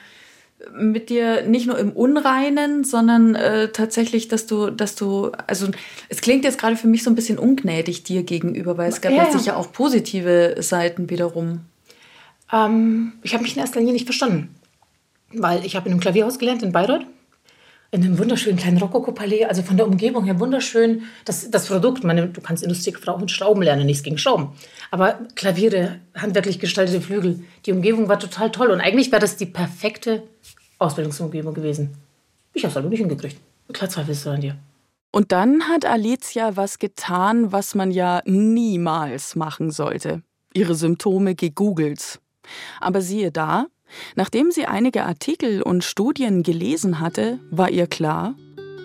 mit 0.75 1.11
dir 1.11 1.43
nicht 1.43 1.67
nur 1.67 1.79
im 1.79 1.93
Unreinen, 1.93 2.85
sondern 2.85 3.35
äh, 3.35 3.69
tatsächlich, 3.73 4.29
dass 4.29 4.47
du, 4.47 4.71
dass 4.71 4.95
du, 4.95 5.31
also 5.47 5.69
es 6.09 6.21
klingt 6.21 6.45
jetzt 6.45 6.59
gerade 6.59 6.77
für 6.77 6.89
mich 6.89 7.03
so 7.03 7.11
ein 7.11 7.15
bisschen 7.15 7.39
ungnädig 7.39 8.03
dir 8.03 8.23
gegenüber, 8.23 8.77
weil 8.77 8.89
es 8.89 9.01
gab 9.01 9.13
ja, 9.13 9.25
ja. 9.25 9.39
sicher 9.39 9.57
auch 9.57 9.73
positive 9.73 10.57
Seiten 10.59 11.09
wiederum. 11.11 11.61
Ähm, 12.53 13.13
ich 13.23 13.35
habe 13.35 13.43
mich 13.43 13.55
in 13.55 13.61
erster 13.61 13.81
Linie 13.81 13.95
nicht 13.95 14.07
verstanden, 14.07 14.55
weil 15.33 15.65
ich 15.65 15.77
habe 15.77 15.87
in 15.87 15.93
einem 15.93 16.01
Klavierhaus 16.01 16.39
gelernt 16.39 16.63
in 16.63 16.73
Bayreuth 16.73 17.07
in 17.91 18.05
einem 18.05 18.19
wunderschönen 18.19 18.59
kleinen 18.59 18.79
Rokoko-Palais, 18.79 19.45
also 19.45 19.63
von 19.63 19.77
der 19.77 19.87
Umgebung 19.87 20.25
her 20.25 20.41
wunderschön. 20.41 21.05
Das, 21.25 21.51
das 21.51 21.67
Produkt, 21.67 22.05
meine, 22.05 22.29
du 22.29 22.41
kannst 22.41 22.63
Industriefrau 22.63 23.15
und 23.17 23.31
Schrauben 23.31 23.63
lernen, 23.63 23.87
nichts 23.87 24.03
gegen 24.03 24.19
Schrauben. 24.19 24.51
Aber 24.91 25.21
Klaviere, 25.35 26.01
handwerklich 26.15 26.59
gestaltete 26.59 27.01
Flügel, 27.01 27.41
die 27.65 27.73
Umgebung 27.73 28.09
war 28.09 28.19
total 28.19 28.51
toll. 28.51 28.71
Und 28.71 28.81
eigentlich 28.81 29.13
wäre 29.13 29.21
das 29.21 29.37
die 29.37 29.47
perfekte 29.47 30.25
Ausbildungsumgebung 30.79 31.55
gewesen. 31.55 31.95
Ich 32.53 32.65
habe 32.65 32.71
es 32.71 32.77
halt 32.77 32.89
nicht 32.89 33.01
hingekriegt. 33.01 33.39
Klar 33.73 33.91
zweifelst 33.91 34.27
du 34.27 34.31
an 34.31 34.41
dir. 34.41 34.57
Und 35.13 35.33
dann 35.33 35.69
hat 35.69 35.87
Alicia 35.87 36.57
was 36.57 36.79
getan, 36.79 37.53
was 37.53 37.75
man 37.75 37.91
ja 37.91 38.21
niemals 38.27 39.37
machen 39.37 39.71
sollte. 39.71 40.23
Ihre 40.53 40.75
Symptome 40.75 41.35
gegoogelt. 41.35 42.21
Aber 42.81 43.01
siehe 43.01 43.33
da, 43.33 43.67
Nachdem 44.15 44.51
sie 44.51 44.67
einige 44.67 45.05
Artikel 45.05 45.63
und 45.63 45.85
Studien 45.85 46.43
gelesen 46.43 47.01
hatte, 47.01 47.39
war 47.51 47.71
ihr 47.71 47.87
klar, 47.87 48.35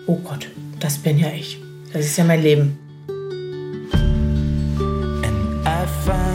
oh 0.06 0.16
Gott, 0.16 0.48
das 0.80 0.98
bin 0.98 1.18
ja 1.18 1.30
ich. 1.30 1.58
Das 1.92 2.06
ist 2.06 2.16
ja 2.16 2.24
mein 2.24 2.42
Leben. 2.42 2.78
And 5.22 5.66
I 5.66 5.86
found 6.04 6.31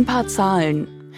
Ein 0.00 0.06
paar 0.06 0.26
Zahlen. 0.28 1.12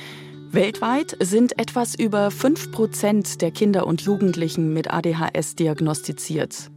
Weltweit 0.51 1.17
sind 1.21 1.57
etwas 1.57 1.95
über 1.95 2.31
5% 2.31 3.39
der 3.39 3.53
Kinder 3.53 3.87
und 3.87 4.01
Jugendlichen 4.01 4.73
mit 4.73 4.93
ADHS 4.93 5.55
diagnostiziert. 5.55 6.69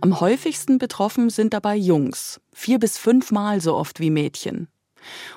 Am 0.00 0.20
häufigsten 0.20 0.78
betroffen 0.78 1.28
sind 1.28 1.52
dabei 1.52 1.76
Jungs, 1.76 2.40
vier 2.54 2.78
bis 2.78 2.96
fünfmal 2.96 3.60
so 3.60 3.74
oft 3.74 4.00
wie 4.00 4.08
Mädchen. 4.08 4.68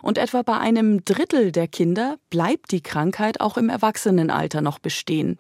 Und 0.01 0.18
etwa 0.18 0.44
bei 0.44 0.58
einem 0.58 1.03
Drittel 1.03 1.51
der 1.51 1.68
Kinder 1.68 2.15
bleibt 2.30 2.72
die 2.72 2.82
Krankheit 2.82 3.42
auch 3.42 3.58
im 3.58 3.68
Erwachsenenalter 3.68 4.62
noch 4.62 4.80
bestehen. 4.80 5.39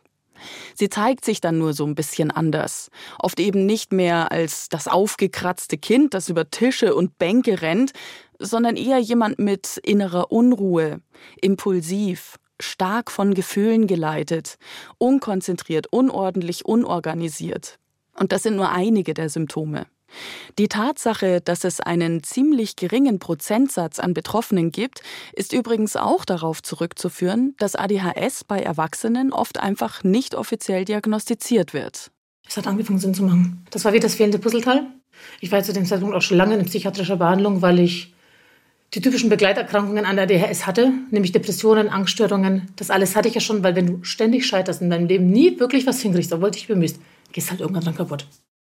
Sie 0.75 0.89
zeigt 0.89 1.23
sich 1.25 1.41
dann 1.41 1.57
nur 1.57 1.73
so 1.73 1.85
ein 1.85 1.95
bisschen 1.95 2.31
anders. 2.31 2.89
Oft 3.19 3.39
eben 3.39 3.65
nicht 3.65 3.93
mehr 3.93 4.31
als 4.31 4.69
das 4.69 4.87
aufgekratzte 4.87 5.77
Kind, 5.77 6.13
das 6.13 6.29
über 6.29 6.49
Tische 6.49 6.95
und 6.95 7.17
Bänke 7.17 7.61
rennt, 7.61 7.93
sondern 8.39 8.75
eher 8.75 8.99
jemand 8.99 9.39
mit 9.39 9.77
innerer 9.83 10.31
Unruhe, 10.31 11.01
impulsiv, 11.41 12.37
stark 12.59 13.11
von 13.11 13.33
Gefühlen 13.33 13.87
geleitet, 13.87 14.57
unkonzentriert, 14.97 15.87
unordentlich, 15.91 16.65
unorganisiert. 16.65 17.79
Und 18.17 18.31
das 18.31 18.43
sind 18.43 18.55
nur 18.55 18.69
einige 18.69 19.13
der 19.13 19.29
Symptome. 19.29 19.85
Die 20.59 20.67
Tatsache, 20.67 21.41
dass 21.41 21.63
es 21.63 21.79
einen 21.79 22.23
ziemlich 22.23 22.75
geringen 22.75 23.17
Prozentsatz 23.17 23.99
an 23.99 24.13
Betroffenen 24.13 24.71
gibt, 24.71 25.01
ist 25.33 25.53
übrigens 25.53 25.95
auch 25.95 26.23
darauf 26.23 26.61
zurückzuführen, 26.61 27.55
dass 27.57 27.75
ADHS 27.75 28.43
bei 28.43 28.59
Erwachsenen 28.59 29.33
oft 29.33 29.59
einfach 29.59 30.03
nicht 30.03 30.35
offiziell 30.35 30.85
diagnostiziert 30.85 31.73
wird. 31.73 32.11
Es 32.47 32.57
hat 32.57 32.67
angefangen 32.67 32.99
Sinn 32.99 33.13
zu 33.13 33.23
machen. 33.23 33.65
Das 33.71 33.85
war 33.85 33.93
wie 33.93 33.99
das 33.99 34.15
fehlende 34.15 34.37
Puzzleteil. 34.37 34.85
Ich 35.39 35.51
war 35.51 35.63
zu 35.63 35.73
dem 35.73 35.85
Zeitpunkt 35.85 36.15
auch 36.15 36.21
schon 36.21 36.37
lange 36.37 36.55
in 36.55 36.65
psychiatrischer 36.65 37.17
Behandlung, 37.17 37.61
weil 37.61 37.79
ich 37.79 38.12
die 38.93 39.01
typischen 39.01 39.29
Begleiterkrankungen 39.29 40.05
an 40.05 40.15
der 40.15 40.25
ADHS 40.25 40.67
hatte, 40.67 40.91
nämlich 41.09 41.31
Depressionen, 41.31 41.89
Angststörungen. 41.89 42.69
Das 42.75 42.91
alles 42.91 43.15
hatte 43.15 43.27
ich 43.27 43.35
ja 43.35 43.41
schon, 43.41 43.63
weil 43.63 43.75
wenn 43.75 43.87
du 43.87 44.03
ständig 44.03 44.45
scheiterst 44.45 44.81
in 44.81 44.89
deinem 44.89 45.07
Leben, 45.07 45.27
nie 45.27 45.59
wirklich 45.59 45.87
was 45.87 46.01
hinkriegst, 46.01 46.31
obwohl 46.31 46.51
du 46.51 46.57
dich 46.57 46.67
bemühst, 46.67 46.99
gehst 47.31 47.49
halt 47.49 47.61
irgendwann 47.61 47.83
dran 47.83 47.95
kaputt. 47.95 48.27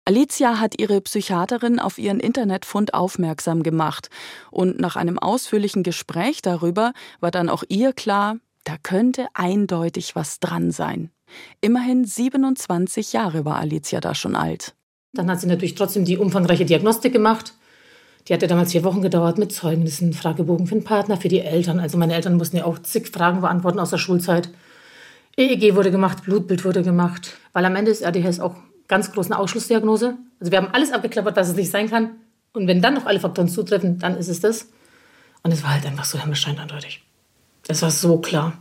Alicia 0.05 0.59
hat 0.59 0.79
ihre 0.79 1.01
Psychiaterin 1.01 1.79
auf 1.79 1.99
ihren 1.99 2.21
Internetfund 2.21 2.95
aufmerksam 2.95 3.63
gemacht 3.63 4.11
und 4.51 4.81
nach 4.81 4.97
einem 4.97 5.19
ausführlichen 5.19 5.83
Gespräch 5.83 6.43
darüber 6.43 6.93
war 7.21 7.31
dann 7.31 7.49
auch 7.49 7.65
ihr 7.69 7.93
klar, 7.93 8.37
da 8.65 8.77
könnte 8.83 9.27
eindeutig 9.35 10.17
was 10.17 10.41
dran 10.41 10.71
sein. 10.71 11.11
Immerhin 11.61 12.05
27 12.05 13.13
Jahre 13.13 13.45
war 13.45 13.57
Alicia 13.57 14.01
da 14.01 14.15
schon 14.15 14.37
alt. 14.37 14.75
Dann 15.13 15.31
hat 15.31 15.41
sie 15.41 15.47
natürlich 15.47 15.75
trotzdem 15.75 16.05
die 16.05 16.19
umfangreiche 16.19 16.65
Diagnostik 16.65 17.13
gemacht. 17.13 17.55
Die 18.29 18.35
hatte 18.35 18.47
damals 18.47 18.73
vier 18.73 18.85
Wochen 18.85 19.03
gedauert 19.03 19.39
mit 19.39 19.53
Zeugnissen, 19.53 20.13
Fragebogen 20.13 20.67
für 20.67 20.75
den 20.75 20.85
Partner, 20.85 21.17
für 21.17 21.29
die 21.29 21.41
Eltern. 21.41 21.81
Also 21.81 21.99
meine 21.99 22.15
Eltern 22.15 22.37
mussten 22.37 22.57
ja 22.57 22.65
auch 22.65 22.79
zig 22.79 23.09
Fragen 23.09 23.41
beantworten 23.41 23.79
aus 23.79 23.91
der 23.91 23.99
Schulzeit. 23.99 24.51
EEG 25.37 25.75
wurde 25.75 25.91
gemacht, 25.91 26.25
Blutbild 26.25 26.65
wurde 26.65 26.83
gemacht, 26.83 27.37
weil 27.53 27.65
am 27.65 27.77
Ende 27.77 27.91
ist 27.91 28.05
ADHS 28.05 28.41
auch 28.41 28.57
ganz 28.89 29.13
großen 29.13 29.33
Ausschlussdiagnose. 29.33 30.17
Also 30.39 30.53
wir 30.53 30.59
haben 30.59 30.69
alles 30.73 30.93
abgeklappert, 30.93 31.37
was 31.37 31.49
es 31.49 31.57
nicht 31.57 31.71
sein 31.71 31.89
kann. 31.89 32.11
Und 32.53 32.67
wenn 32.67 32.83
dann 32.83 32.95
noch 32.95 33.07
alle 33.07 33.21
Faktoren 33.21 33.49
zutreffen, 33.49 33.99
dann 33.99 34.17
ist 34.17 34.29
es 34.29 34.41
das. 34.41 34.69
Und 35.43 35.53
es 35.53 35.63
war 35.63 35.75
halt 35.75 35.87
einfach 35.87 36.05
so 36.05 36.19
himmelscheinend 36.19 36.61
eindeutig. 36.61 37.03
Das 37.67 37.83
war 37.83 37.91
so 37.91 38.19
klar. 38.19 38.55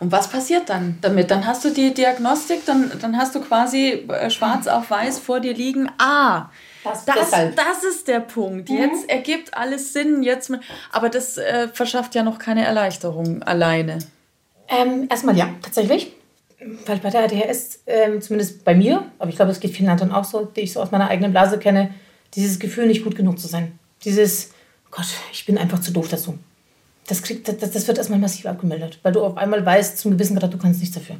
Und 0.00 0.10
was 0.10 0.28
passiert 0.28 0.68
dann 0.68 0.98
damit? 1.00 1.30
Dann 1.30 1.46
hast 1.46 1.64
du 1.64 1.70
die 1.70 1.94
Diagnostik, 1.94 2.64
dann, 2.66 2.90
dann 3.00 3.16
hast 3.16 3.34
du 3.34 3.40
quasi 3.40 4.06
äh, 4.08 4.30
schwarz 4.30 4.66
auf 4.66 4.90
weiß 4.90 5.18
vor 5.18 5.40
dir 5.40 5.54
liegen. 5.54 5.90
Ah, 5.98 6.48
das, 6.84 7.04
das, 7.04 7.30
das 7.30 7.84
ist 7.88 8.08
der 8.08 8.20
Punkt. 8.20 8.68
Mhm. 8.68 8.76
Jetzt 8.76 9.08
ergibt 9.08 9.54
alles 9.54 9.92
Sinn. 9.92 10.22
Jetzt, 10.22 10.52
aber 10.92 11.08
das 11.08 11.36
äh, 11.36 11.68
verschafft 11.68 12.14
ja 12.14 12.22
noch 12.22 12.38
keine 12.38 12.64
Erleichterung 12.64 13.42
alleine. 13.42 13.98
Ähm, 14.68 15.06
erstmal 15.10 15.36
ja, 15.36 15.50
tatsächlich 15.62 16.12
weil 16.86 16.98
bei 16.98 17.10
der 17.10 17.24
ADHS, 17.24 17.80
äh, 17.86 18.20
zumindest 18.20 18.64
bei 18.64 18.74
mir, 18.74 19.04
aber 19.18 19.30
ich 19.30 19.36
glaube, 19.36 19.50
es 19.50 19.60
geht 19.60 19.74
vielen 19.74 19.88
anderen 19.88 20.12
auch 20.12 20.24
so, 20.24 20.44
die 20.44 20.60
ich 20.60 20.72
so 20.72 20.80
aus 20.80 20.90
meiner 20.90 21.08
eigenen 21.08 21.30
Blase 21.32 21.58
kenne, 21.58 21.94
dieses 22.34 22.58
Gefühl, 22.58 22.86
nicht 22.86 23.02
gut 23.02 23.16
genug 23.16 23.38
zu 23.38 23.48
sein. 23.48 23.78
Dieses, 24.04 24.50
oh 24.86 24.88
Gott, 24.90 25.06
ich 25.32 25.46
bin 25.46 25.58
einfach 25.58 25.80
zu 25.80 25.92
doof 25.92 26.08
dazu. 26.08 26.38
Das, 27.06 27.22
kriegt, 27.22 27.48
das, 27.48 27.58
das 27.58 27.88
wird 27.88 27.98
erstmal 27.98 28.18
massiv 28.18 28.46
abgemeldet, 28.46 28.98
weil 29.02 29.12
du 29.12 29.22
auf 29.22 29.36
einmal 29.36 29.64
weißt, 29.64 29.98
zum 29.98 30.12
gewissen 30.12 30.38
Grad, 30.38 30.52
du 30.52 30.58
kannst 30.58 30.80
nichts 30.80 30.94
dafür. 30.94 31.16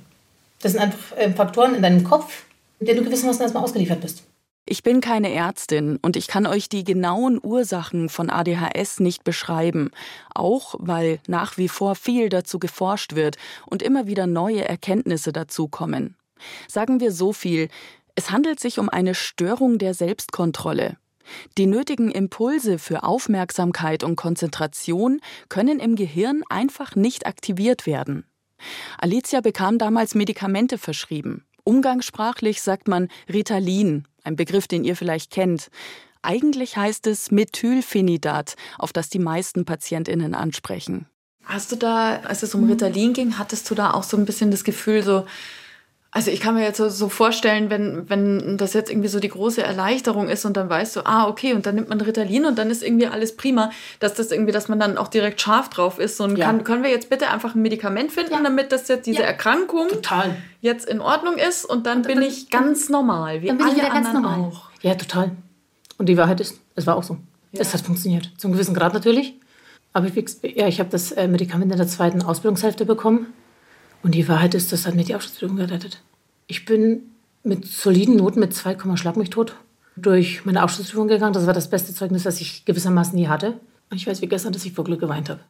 Das 0.60 0.72
sind 0.72 0.80
einfach 0.80 1.16
äh, 1.16 1.30
Faktoren 1.30 1.74
in 1.74 1.82
deinem 1.82 2.04
Kopf, 2.04 2.44
in 2.78 2.86
denen 2.86 2.98
du 2.98 3.04
gewissermaßen 3.04 3.42
erstmal 3.42 3.64
ausgeliefert 3.64 4.00
bist. 4.00 4.22
Ich 4.66 4.82
bin 4.82 5.00
keine 5.00 5.32
Ärztin 5.32 5.98
und 6.02 6.16
ich 6.16 6.28
kann 6.28 6.46
euch 6.46 6.68
die 6.68 6.84
genauen 6.84 7.40
Ursachen 7.42 8.08
von 8.08 8.30
ADHS 8.30 9.00
nicht 9.00 9.24
beschreiben, 9.24 9.90
auch 10.34 10.74
weil 10.78 11.18
nach 11.26 11.56
wie 11.56 11.68
vor 11.68 11.94
viel 11.96 12.28
dazu 12.28 12.58
geforscht 12.58 13.14
wird 13.14 13.36
und 13.66 13.82
immer 13.82 14.06
wieder 14.06 14.26
neue 14.26 14.64
Erkenntnisse 14.64 15.32
dazukommen. 15.32 16.16
Sagen 16.68 17.00
wir 17.00 17.10
so 17.12 17.32
viel, 17.32 17.68
es 18.14 18.30
handelt 18.30 18.60
sich 18.60 18.78
um 18.78 18.88
eine 18.88 19.14
Störung 19.14 19.78
der 19.78 19.94
Selbstkontrolle. 19.94 20.96
Die 21.58 21.66
nötigen 21.66 22.10
Impulse 22.10 22.78
für 22.78 23.04
Aufmerksamkeit 23.04 24.04
und 24.04 24.16
Konzentration 24.16 25.20
können 25.48 25.78
im 25.78 25.96
Gehirn 25.96 26.42
einfach 26.48 26.96
nicht 26.96 27.26
aktiviert 27.26 27.86
werden. 27.86 28.24
Alicia 28.98 29.40
bekam 29.40 29.78
damals 29.78 30.14
Medikamente 30.14 30.76
verschrieben. 30.76 31.46
Umgangssprachlich 31.64 32.62
sagt 32.62 32.88
man 32.88 33.08
Ritalin, 33.28 34.06
ein 34.24 34.36
Begriff, 34.36 34.68
den 34.68 34.84
ihr 34.84 34.96
vielleicht 34.96 35.30
kennt. 35.30 35.68
Eigentlich 36.22 36.76
heißt 36.76 37.06
es 37.06 37.30
Methylphenidat, 37.30 38.54
auf 38.78 38.92
das 38.92 39.08
die 39.08 39.18
meisten 39.18 39.64
PatientInnen 39.64 40.34
ansprechen. 40.34 41.06
Hast 41.44 41.72
du 41.72 41.76
da, 41.76 42.20
als 42.20 42.42
es 42.42 42.54
um 42.54 42.68
Ritalin 42.68 43.12
ging, 43.12 43.38
hattest 43.38 43.70
du 43.70 43.74
da 43.74 43.92
auch 43.92 44.02
so 44.02 44.16
ein 44.16 44.26
bisschen 44.26 44.50
das 44.50 44.62
Gefühl, 44.62 45.02
so, 45.02 45.26
also 46.12 46.32
ich 46.32 46.40
kann 46.40 46.54
mir 46.54 46.62
jetzt 46.64 46.78
so, 46.78 46.88
so, 46.88 47.08
vorstellen, 47.08 47.70
wenn, 47.70 48.10
wenn 48.10 48.56
das 48.56 48.72
jetzt 48.72 48.90
irgendwie 48.90 49.08
so 49.08 49.20
die 49.20 49.28
große 49.28 49.62
Erleichterung 49.62 50.28
ist 50.28 50.44
und 50.44 50.56
dann 50.56 50.68
weißt 50.68 50.96
du, 50.96 51.06
ah, 51.06 51.28
okay, 51.28 51.54
und 51.54 51.66
dann 51.66 51.76
nimmt 51.76 51.88
man 51.88 52.00
Ritalin 52.00 52.46
und 52.46 52.58
dann 52.58 52.68
ist 52.68 52.82
irgendwie 52.82 53.06
alles 53.06 53.36
prima, 53.36 53.70
dass 54.00 54.14
das 54.14 54.32
irgendwie, 54.32 54.50
dass 54.50 54.68
man 54.68 54.80
dann 54.80 54.98
auch 54.98 55.06
direkt 55.06 55.40
scharf 55.40 55.68
drauf 55.68 56.00
ist. 56.00 56.20
Und 56.20 56.36
ja. 56.36 56.46
kann, 56.46 56.64
können 56.64 56.82
wir 56.82 56.90
jetzt 56.90 57.10
bitte 57.10 57.30
einfach 57.30 57.54
ein 57.54 57.62
Medikament 57.62 58.10
finden, 58.10 58.32
ja. 58.32 58.42
damit 58.42 58.72
das 58.72 58.88
jetzt 58.88 59.06
diese 59.06 59.20
ja. 59.20 59.26
Erkrankung 59.26 59.88
total. 59.88 60.36
jetzt 60.60 60.88
in 60.88 61.00
Ordnung 61.00 61.36
ist 61.36 61.64
und 61.64 61.86
dann 61.86 61.98
und, 61.98 62.08
bin 62.08 62.22
ich 62.22 62.50
ganz 62.50 62.88
normal, 62.88 63.42
wie 63.42 63.46
dann 63.46 63.58
bin 63.58 63.66
alle 63.66 63.76
ich 63.76 63.82
wieder 63.82 63.92
anderen 63.92 64.22
ganz 64.22 64.26
normal. 64.26 64.50
auch. 64.50 64.70
Ja, 64.82 64.96
total. 64.96 65.30
Und 65.96 66.08
die 66.08 66.16
Wahrheit 66.16 66.40
ist, 66.40 66.58
es 66.74 66.88
war 66.88 66.96
auch 66.96 67.04
so. 67.04 67.18
Es 67.52 67.72
hat 67.72 67.82
funktioniert. 67.82 68.32
Zum 68.36 68.52
gewissen 68.52 68.74
Grad 68.74 68.94
natürlich. 68.94 69.34
Aber 69.92 70.06
ich, 70.06 70.36
ja, 70.56 70.66
ich 70.66 70.80
habe 70.80 70.90
das 70.90 71.12
äh, 71.12 71.28
Medikament 71.28 71.70
in 71.70 71.78
der 71.78 71.86
zweiten 71.86 72.22
Ausbildungshälfte 72.22 72.84
bekommen. 72.84 73.32
Und 74.02 74.14
die 74.14 74.28
Wahrheit 74.28 74.54
ist, 74.54 74.72
das 74.72 74.86
hat 74.86 74.94
mir 74.94 75.04
die 75.04 75.14
Aufstiegsprüfung 75.14 75.56
gerettet. 75.56 76.02
Ich 76.46 76.64
bin 76.64 77.02
mit 77.42 77.66
soliden 77.66 78.16
Noten 78.16 78.40
mit 78.40 78.54
2, 78.54 78.96
Schlag 78.96 79.16
mich 79.16 79.30
tot 79.30 79.56
durch 79.96 80.44
meine 80.44 80.62
Abschlussprüfung 80.62 81.08
gegangen. 81.08 81.32
Das 81.32 81.46
war 81.46 81.52
das 81.52 81.70
beste 81.70 81.94
Zeugnis, 81.94 82.22
das 82.22 82.40
ich 82.40 82.64
gewissermaßen 82.64 83.18
je 83.18 83.28
hatte. 83.28 83.60
Und 83.90 83.96
ich 83.96 84.06
weiß 84.06 84.22
wie 84.22 84.28
gestern, 84.28 84.52
dass 84.52 84.64
ich 84.64 84.72
vor 84.72 84.84
Glück 84.84 85.00
geweint 85.00 85.28
habe. 85.28 85.40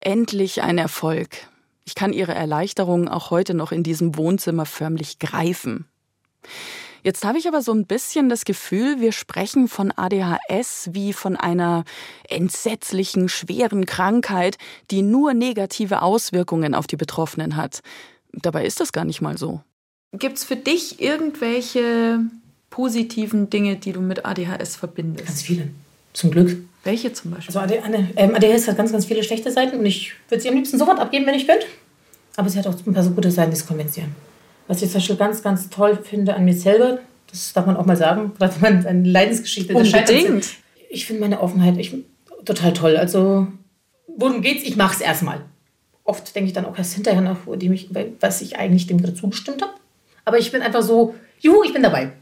Endlich 0.00 0.62
ein 0.62 0.78
Erfolg. 0.78 1.28
Ich 1.84 1.94
kann 1.94 2.12
Ihre 2.12 2.34
Erleichterung 2.34 3.08
auch 3.08 3.30
heute 3.30 3.54
noch 3.54 3.72
in 3.72 3.82
diesem 3.82 4.16
Wohnzimmer 4.16 4.66
förmlich 4.66 5.18
greifen. 5.18 5.86
Jetzt 7.02 7.24
habe 7.24 7.38
ich 7.38 7.48
aber 7.48 7.62
so 7.62 7.72
ein 7.72 7.86
bisschen 7.86 8.28
das 8.28 8.44
Gefühl, 8.44 9.00
wir 9.00 9.12
sprechen 9.12 9.68
von 9.68 9.92
ADHS 9.94 10.90
wie 10.92 11.12
von 11.12 11.36
einer 11.36 11.84
entsetzlichen, 12.28 13.28
schweren 13.28 13.86
Krankheit, 13.86 14.58
die 14.90 15.02
nur 15.02 15.34
negative 15.34 16.02
Auswirkungen 16.02 16.74
auf 16.74 16.86
die 16.86 16.96
Betroffenen 16.96 17.56
hat. 17.56 17.80
Dabei 18.32 18.66
ist 18.66 18.80
das 18.80 18.92
gar 18.92 19.04
nicht 19.04 19.20
mal 19.20 19.38
so. 19.38 19.60
Gibt 20.12 20.38
es 20.38 20.44
für 20.44 20.56
dich 20.56 21.00
irgendwelche 21.00 22.20
positiven 22.70 23.50
Dinge, 23.50 23.76
die 23.76 23.92
du 23.92 24.00
mit 24.00 24.24
ADHS 24.24 24.76
verbindest? 24.76 25.26
Ganz 25.26 25.42
viele. 25.42 25.68
Zum 26.12 26.30
Glück. 26.30 26.56
Welche 26.84 27.12
zum 27.12 27.32
Beispiel? 27.32 27.56
Also 27.56 27.76
ADHS 27.78 28.12
ähm, 28.16 28.34
hat 28.34 28.76
ganz, 28.76 28.92
ganz 28.92 29.04
viele 29.04 29.22
schlechte 29.22 29.52
Seiten 29.52 29.78
und 29.78 29.86
ich 29.86 30.14
würde 30.28 30.42
sie 30.42 30.48
am 30.48 30.54
liebsten 30.54 30.78
sofort 30.78 30.98
abgeben, 30.98 31.26
wenn 31.26 31.34
ich 31.34 31.46
könnte. 31.46 31.66
Aber 32.36 32.48
sie 32.48 32.58
hat 32.58 32.66
auch 32.66 32.74
ein 32.86 32.94
paar 32.94 33.02
so 33.02 33.10
gute 33.10 33.30
Seiten, 33.30 33.50
die 33.50 33.56
es 33.56 33.66
kompensieren. 33.66 34.14
Was 34.68 34.82
ich 34.82 34.90
zum 34.90 35.00
Beispiel 35.00 35.16
ganz, 35.16 35.42
ganz 35.42 35.70
toll 35.70 35.98
finde 36.02 36.34
an 36.34 36.44
mir 36.44 36.54
selber, 36.54 36.98
das 37.30 37.52
darf 37.52 37.66
man 37.66 37.76
auch 37.76 37.86
mal 37.86 37.96
sagen, 37.96 38.32
gerade 38.38 38.54
wenn 38.60 38.74
man 38.74 38.86
eine 38.86 39.08
Leidensgeschichte 39.08 39.74
Unbedingt. 39.74 40.46
Ich 40.90 41.06
finde 41.06 41.22
meine 41.22 41.40
Offenheit 41.40 41.76
ich, 41.78 41.94
total 42.44 42.72
toll. 42.72 42.96
Also, 42.96 43.48
worum 44.06 44.42
geht's? 44.42 44.64
Ich 44.64 44.76
mache 44.76 44.94
es 44.94 45.00
erstmal. 45.00 45.40
Oft 46.04 46.34
denke 46.34 46.48
ich 46.48 46.54
dann 46.54 46.64
auch 46.64 46.76
erst 46.76 46.94
hinterher 46.94 47.20
nach, 47.20 47.38
was 48.20 48.40
ich 48.40 48.58
eigentlich 48.58 48.86
dem 48.86 48.98
gerade 48.98 49.14
zugestimmt 49.14 49.60
habe. 49.60 49.72
Aber 50.24 50.38
ich 50.38 50.52
bin 50.52 50.62
einfach 50.62 50.82
so, 50.82 51.14
juhu, 51.40 51.62
ich 51.64 51.72
bin 51.72 51.82
dabei. 51.82 52.12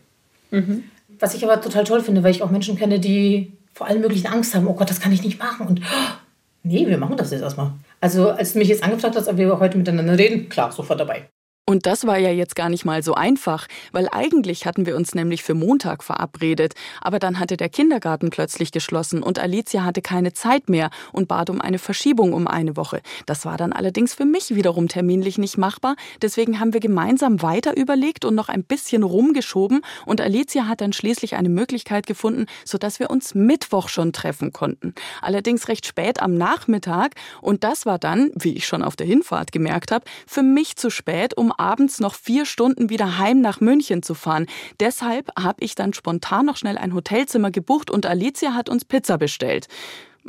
Mhm. 0.50 0.85
Was 1.19 1.35
ich 1.35 1.45
aber 1.45 1.61
total 1.61 1.85
toll 1.85 2.03
finde, 2.03 2.23
weil 2.23 2.31
ich 2.33 2.43
auch 2.43 2.50
Menschen 2.50 2.76
kenne, 2.76 2.99
die 3.00 3.53
vor 3.73 3.87
allem 3.87 4.00
möglichen 4.00 4.26
Angst 4.26 4.55
haben, 4.55 4.67
oh 4.67 4.75
Gott, 4.75 4.91
das 4.91 5.00
kann 5.00 5.12
ich 5.12 5.23
nicht 5.23 5.38
machen. 5.38 5.67
Und 5.67 5.81
oh, 5.81 6.15
nee, 6.62 6.87
wir 6.87 6.99
machen 6.99 7.17
das 7.17 7.31
jetzt 7.31 7.43
erstmal. 7.43 7.73
Also 8.00 8.31
als 8.31 8.53
du 8.53 8.59
mich 8.59 8.69
jetzt 8.69 8.83
angefragt 8.83 9.17
hast, 9.17 9.29
ob 9.29 9.37
wir 9.37 9.59
heute 9.59 9.79
miteinander 9.79 10.19
reden, 10.19 10.49
klar, 10.49 10.73
sofort 10.73 10.99
dabei. 10.99 11.29
Und 11.68 11.85
das 11.87 12.06
war 12.06 12.16
ja 12.16 12.30
jetzt 12.30 12.54
gar 12.54 12.68
nicht 12.68 12.85
mal 12.85 13.02
so 13.02 13.14
einfach, 13.14 13.66
weil 13.90 14.08
eigentlich 14.12 14.66
hatten 14.66 14.87
wir 14.87 14.94
uns 14.94 15.16
nämlich 15.16 15.42
für 15.42 15.54
Montag 15.54 16.04
verabredet, 16.04 16.75
aber 17.00 17.18
dann 17.18 17.40
hatte 17.40 17.56
der 17.56 17.68
Kindergarten 17.68 18.30
plötzlich 18.30 18.70
geschlossen 18.70 19.20
und 19.20 19.40
Alicia 19.40 19.82
hatte 19.82 20.00
keine 20.00 20.32
Zeit 20.32 20.68
mehr 20.68 20.90
und 21.11 21.26
bat 21.26 21.50
um 21.50 21.61
eine 21.61 21.80
Verschiebung 21.80 22.35
um 22.35 22.46
eine 22.46 22.76
Woche. 22.76 23.02
Das 23.26 23.44
war 23.44 23.56
dann 23.56 23.73
allerdings 23.73 24.14
für 24.14 24.25
mich 24.25 24.54
wiederum 24.54 24.87
terminlich 24.87 25.38
nicht 25.38 25.58
machbar, 25.58 25.96
deswegen 26.23 26.61
haben 26.61 26.73
wir 26.73 26.78
gemeinsam 26.78 27.42
weiter 27.42 27.76
überlegt 27.76 28.25
und 28.25 28.37
noch 28.37 28.49
ein 28.49 28.62
bisschen 28.62 29.02
rumgeschoben 29.02 29.80
und 30.04 30.20
Alicia 30.20 30.68
hat 30.68 30.80
dann 30.80 30.92
schließlich 30.92 31.35
eine 31.35 31.49
Möglichkeit 31.49 32.06
gefunden, 32.06 32.46
sodass 32.64 33.00
wir 33.00 33.11
uns 33.11 33.35
Mittwoch 33.35 33.88
schon 33.88 34.12
treffen 34.12 34.52
konnten. 34.52 34.94
Allerdings 35.20 35.66
recht 35.66 35.85
spät 35.85 36.23
am 36.23 36.35
Nachmittag 36.35 37.16
und 37.42 37.64
das 37.64 37.87
war 37.87 37.99
dann, 37.99 38.30
wie 38.37 38.54
ich 38.54 38.68
schon 38.68 38.85
auf 38.85 38.94
der 38.94 39.08
Hinfahrt 39.08 39.50
gemerkt 39.50 39.90
habe, 39.90 40.04
für 40.28 40.44
mich 40.44 40.76
zu 40.76 40.90
spät, 40.90 41.37
um 41.37 41.54
abends 41.58 42.00
noch 42.00 42.14
vier 42.14 42.46
Stunden 42.46 42.90
wieder 42.90 43.18
heim 43.18 43.40
nach 43.40 43.60
München 43.60 44.02
zu 44.02 44.14
fahren. 44.14 44.46
Deshalb 44.80 45.30
habe 45.38 45.64
ich 45.64 45.75
dann 45.75 45.92
spontan 45.92 46.46
noch 46.46 46.56
schnell 46.56 46.78
ein 46.78 46.94
Hotelzimmer 46.94 47.50
gebucht 47.50 47.90
und 47.90 48.06
Alicia 48.06 48.54
hat 48.54 48.68
uns 48.68 48.84
Pizza 48.84 49.18
bestellt. 49.18 49.68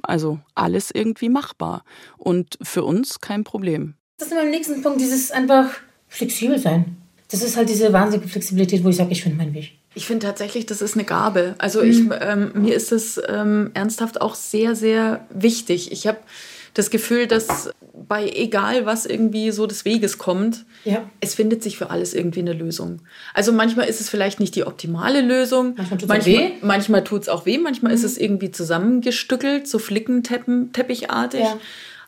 Also 0.03 0.39
alles 0.55 0.91
irgendwie 0.91 1.29
machbar. 1.29 1.83
Und 2.17 2.57
für 2.61 2.83
uns 2.83 3.19
kein 3.19 3.43
Problem. 3.43 3.95
Das 4.17 4.29
ist 4.29 4.33
mein 4.33 4.49
nächsten 4.51 4.81
Punkt, 4.81 4.99
dieses 4.99 5.31
einfach 5.31 5.69
flexibel 6.07 6.59
sein. 6.59 6.97
Das 7.29 7.43
ist 7.43 7.57
halt 7.57 7.69
diese 7.69 7.91
wahnsinnige 7.91 8.29
Flexibilität, 8.29 8.83
wo 8.83 8.89
ich 8.89 8.95
sage, 8.95 9.11
ich 9.11 9.21
finde 9.21 9.37
meinen 9.37 9.53
Weg. 9.53 9.73
Ich 9.93 10.05
finde 10.05 10.25
tatsächlich, 10.25 10.65
das 10.65 10.81
ist 10.81 10.93
eine 10.93 11.03
Gabe. 11.03 11.55
Also 11.57 11.81
ich, 11.81 12.03
ähm, 12.21 12.51
mir 12.53 12.75
ist 12.75 12.91
es 12.91 13.19
ähm, 13.27 13.71
ernsthaft 13.73 14.21
auch 14.21 14.35
sehr, 14.35 14.75
sehr 14.75 15.25
wichtig. 15.31 15.91
Ich 15.91 16.07
habe 16.07 16.19
das 16.77 16.89
Gefühl, 16.89 17.27
dass 17.27 17.69
bei 18.07 18.29
egal 18.29 18.85
was 18.85 19.05
irgendwie 19.05 19.51
so 19.51 19.65
des 19.65 19.83
Weges 19.85 20.17
kommt, 20.17 20.65
Ja. 20.85 21.03
es 21.19 21.33
findet 21.35 21.63
sich 21.63 21.77
für 21.77 21.89
alles 21.89 22.13
irgendwie 22.13 22.39
eine 22.41 22.53
Lösung. 22.53 22.99
Also 23.33 23.51
manchmal 23.51 23.87
ist 23.87 23.99
es 23.99 24.09
vielleicht 24.09 24.39
nicht 24.39 24.55
die 24.55 24.63
optimale 24.65 25.21
Lösung. 25.21 25.73
Manchmal 25.75 25.99
auch 26.03 26.07
manchmal, 26.07 26.25
weh. 26.25 26.47
Mhm. 26.49 26.53
Manchmal 26.61 27.03
tut 27.03 27.23
es 27.23 27.29
auch 27.29 27.45
weh. 27.45 27.57
Manchmal 27.57 27.93
ist 27.93 28.03
es 28.03 28.17
irgendwie 28.17 28.51
zusammengestückelt, 28.51 29.67
so 29.67 29.79
flickenteppichartig. 29.79 31.41
Ja. 31.41 31.57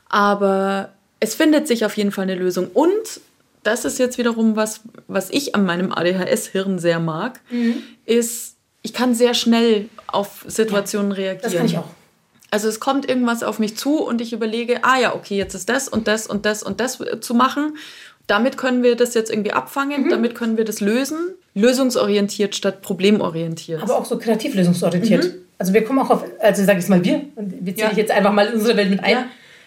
Aber 0.07 0.89
es 1.19 1.35
findet 1.35 1.67
sich 1.67 1.85
auf 1.85 1.97
jeden 1.97 2.11
Fall 2.11 2.23
eine 2.23 2.35
Lösung. 2.35 2.67
Und 2.73 3.21
das 3.63 3.85
ist 3.85 3.99
jetzt 3.99 4.17
wiederum 4.17 4.55
was, 4.55 4.81
was 5.07 5.29
ich 5.31 5.55
an 5.55 5.65
meinem 5.65 5.91
ADHS-Hirn 5.91 6.79
sehr 6.79 6.99
mag, 6.99 7.41
Mhm. 7.49 7.75
ist, 8.05 8.55
ich 8.83 8.93
kann 8.93 9.13
sehr 9.13 9.33
schnell 9.33 9.89
auf 10.07 10.45
Situationen 10.47 11.11
reagieren. 11.11 11.41
Das 11.43 11.53
kann 11.55 11.65
ich 11.65 11.77
auch. 11.77 11.89
Also 12.51 12.67
es 12.67 12.79
kommt 12.79 13.07
irgendwas 13.07 13.43
auf 13.43 13.59
mich 13.59 13.77
zu 13.77 14.03
und 14.03 14.21
ich 14.21 14.33
überlege, 14.33 14.83
ah 14.83 14.99
ja, 14.99 15.15
okay, 15.15 15.37
jetzt 15.37 15.53
ist 15.53 15.69
das 15.69 15.87
und 15.87 16.07
das 16.07 16.27
und 16.27 16.45
das 16.45 16.63
und 16.63 16.79
das 16.79 16.99
zu 17.21 17.33
machen. 17.33 17.77
Damit 18.27 18.57
können 18.57 18.83
wir 18.83 18.95
das 18.95 19.13
jetzt 19.13 19.29
irgendwie 19.31 19.53
abfangen, 19.53 20.03
Mhm. 20.05 20.09
damit 20.09 20.35
können 20.35 20.57
wir 20.57 20.65
das 20.65 20.81
lösen. 20.81 21.17
Lösungsorientiert 21.55 22.55
statt 22.55 22.81
problemorientiert. 22.81 23.81
Aber 23.83 23.97
auch 23.97 24.05
so 24.05 24.17
kreativ 24.17 24.55
lösungsorientiert. 24.55 25.35
Also 25.57 25.73
wir 25.73 25.83
kommen 25.83 25.99
auch 25.99 26.09
auf, 26.09 26.23
also 26.39 26.63
sage 26.63 26.79
ich 26.79 26.87
mal 26.87 27.03
wir, 27.03 27.21
und 27.35 27.53
wir 27.65 27.75
zählen 27.75 27.87
Ja. 27.87 27.91
ich 27.91 27.97
jetzt 27.97 28.11
einfach 28.11 28.31
mal 28.31 28.47
in 28.47 28.53
unsere 28.55 28.77
Welt 28.77 28.89
mit 28.89 29.03
ein. 29.03 29.11
Ja. 29.11 29.25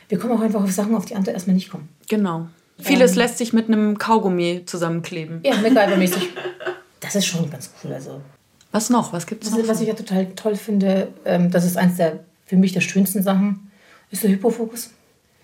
Wir 0.08 0.18
kommen 0.18 0.32
auch 0.36 0.40
einfach 0.40 0.62
auf 0.62 0.70
Sachen, 0.72 0.94
auf 0.94 1.04
die 1.04 1.14
andere 1.14 1.34
erstmal 1.34 1.54
nicht 1.54 1.70
kommen. 1.70 1.88
genau. 2.08 2.46
Vieles 2.78 3.14
lässt 3.14 3.38
sich 3.38 3.52
mit 3.52 3.68
einem 3.68 3.96
Kaugummi 3.98 4.62
zusammenkleben. 4.66 5.40
Ja, 5.44 5.54
MacGyver-mäßig. 5.54 6.22
Das 7.00 7.14
ist 7.16 7.26
schon 7.26 7.48
ganz 7.50 7.70
cool. 7.84 7.92
Also 7.92 8.20
Was 8.72 8.88
noch? 8.90 9.12
Was 9.12 9.26
gibt's 9.26 9.50
Das 9.50 9.58
noch? 9.58 9.68
was 9.68 9.80
ich 9.80 9.88
ja 9.88 9.94
total 9.94 10.26
toll 10.36 10.54
finde, 10.56 11.08
ähm, 11.24 11.50
das 11.50 11.64
ist 11.64 11.76
eins 11.76 11.96
der 11.96 12.20
für 12.46 12.56
mich 12.56 12.72
der 12.72 12.80
schönsten 12.80 13.22
Sachen, 13.22 13.70
ist 14.10 14.22
der 14.22 14.30
Hypofokus. 14.30 14.90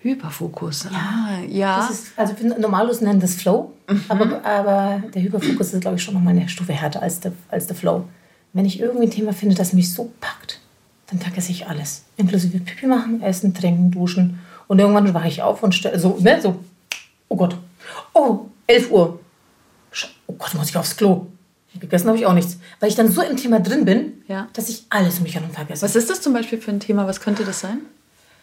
Hyperfokus. 0.01 0.87
Ah, 0.87 1.39
ja. 1.47 1.77
Das 1.77 1.89
ist, 1.89 2.07
also 2.17 2.33
wir 2.39 2.57
Normalos 2.57 3.01
nennen 3.01 3.19
das 3.19 3.35
Flow, 3.35 3.73
aber, 4.07 4.43
aber 4.45 5.03
der 5.13 5.21
Hyperfokus 5.21 5.73
ist, 5.73 5.81
glaube 5.81 5.97
ich, 5.97 6.03
schon 6.03 6.13
nochmal 6.13 6.35
eine 6.35 6.47
Stufe 6.47 6.71
härter 6.73 7.01
als 7.01 7.19
der, 7.19 7.33
als 7.49 7.67
der 7.67 7.75
Flow. 7.75 8.05
Wenn 8.53 8.65
ich 8.65 8.79
irgendwie 8.79 9.07
ein 9.07 9.11
Thema 9.11 9.33
finde, 9.33 9.55
das 9.55 9.73
mich 9.73 9.93
so 9.93 10.11
packt, 10.21 10.59
dann 11.07 11.19
vergesse 11.19 11.51
ich 11.51 11.67
alles. 11.67 12.03
Inklusive 12.17 12.59
Pipi 12.59 12.87
machen, 12.87 13.21
essen, 13.21 13.53
trinken, 13.53 13.91
duschen. 13.91 14.39
Und 14.67 14.79
irgendwann 14.79 15.13
wache 15.13 15.27
ich 15.27 15.41
auf 15.41 15.63
und 15.63 15.75
stelle 15.75 15.99
so, 15.99 16.17
ne, 16.19 16.39
so, 16.41 16.59
oh 17.27 17.35
Gott, 17.35 17.57
oh, 18.13 18.45
11 18.67 18.91
Uhr. 18.91 19.19
Oh 20.27 20.33
Gott, 20.33 20.53
muss 20.53 20.69
ich 20.69 20.77
aufs 20.77 20.95
Klo. 20.95 21.27
Gegessen 21.79 22.07
habe 22.07 22.17
ich 22.17 22.25
auch 22.25 22.33
nichts. 22.33 22.57
Weil 22.79 22.89
ich 22.89 22.95
dann 22.95 23.11
so 23.11 23.21
im 23.21 23.37
Thema 23.37 23.59
drin 23.59 23.85
bin, 23.85 24.21
Ja. 24.27 24.47
dass 24.53 24.69
ich 24.69 24.83
alles 24.89 25.17
um 25.17 25.23
mich 25.23 25.35
herum 25.35 25.49
vergesse. 25.51 25.83
Was 25.83 25.95
ist 25.95 26.09
das 26.09 26.21
zum 26.21 26.33
Beispiel 26.33 26.59
für 26.59 26.71
ein 26.71 26.79
Thema? 26.79 27.07
Was 27.07 27.21
könnte 27.21 27.43
das 27.43 27.59
sein? 27.59 27.79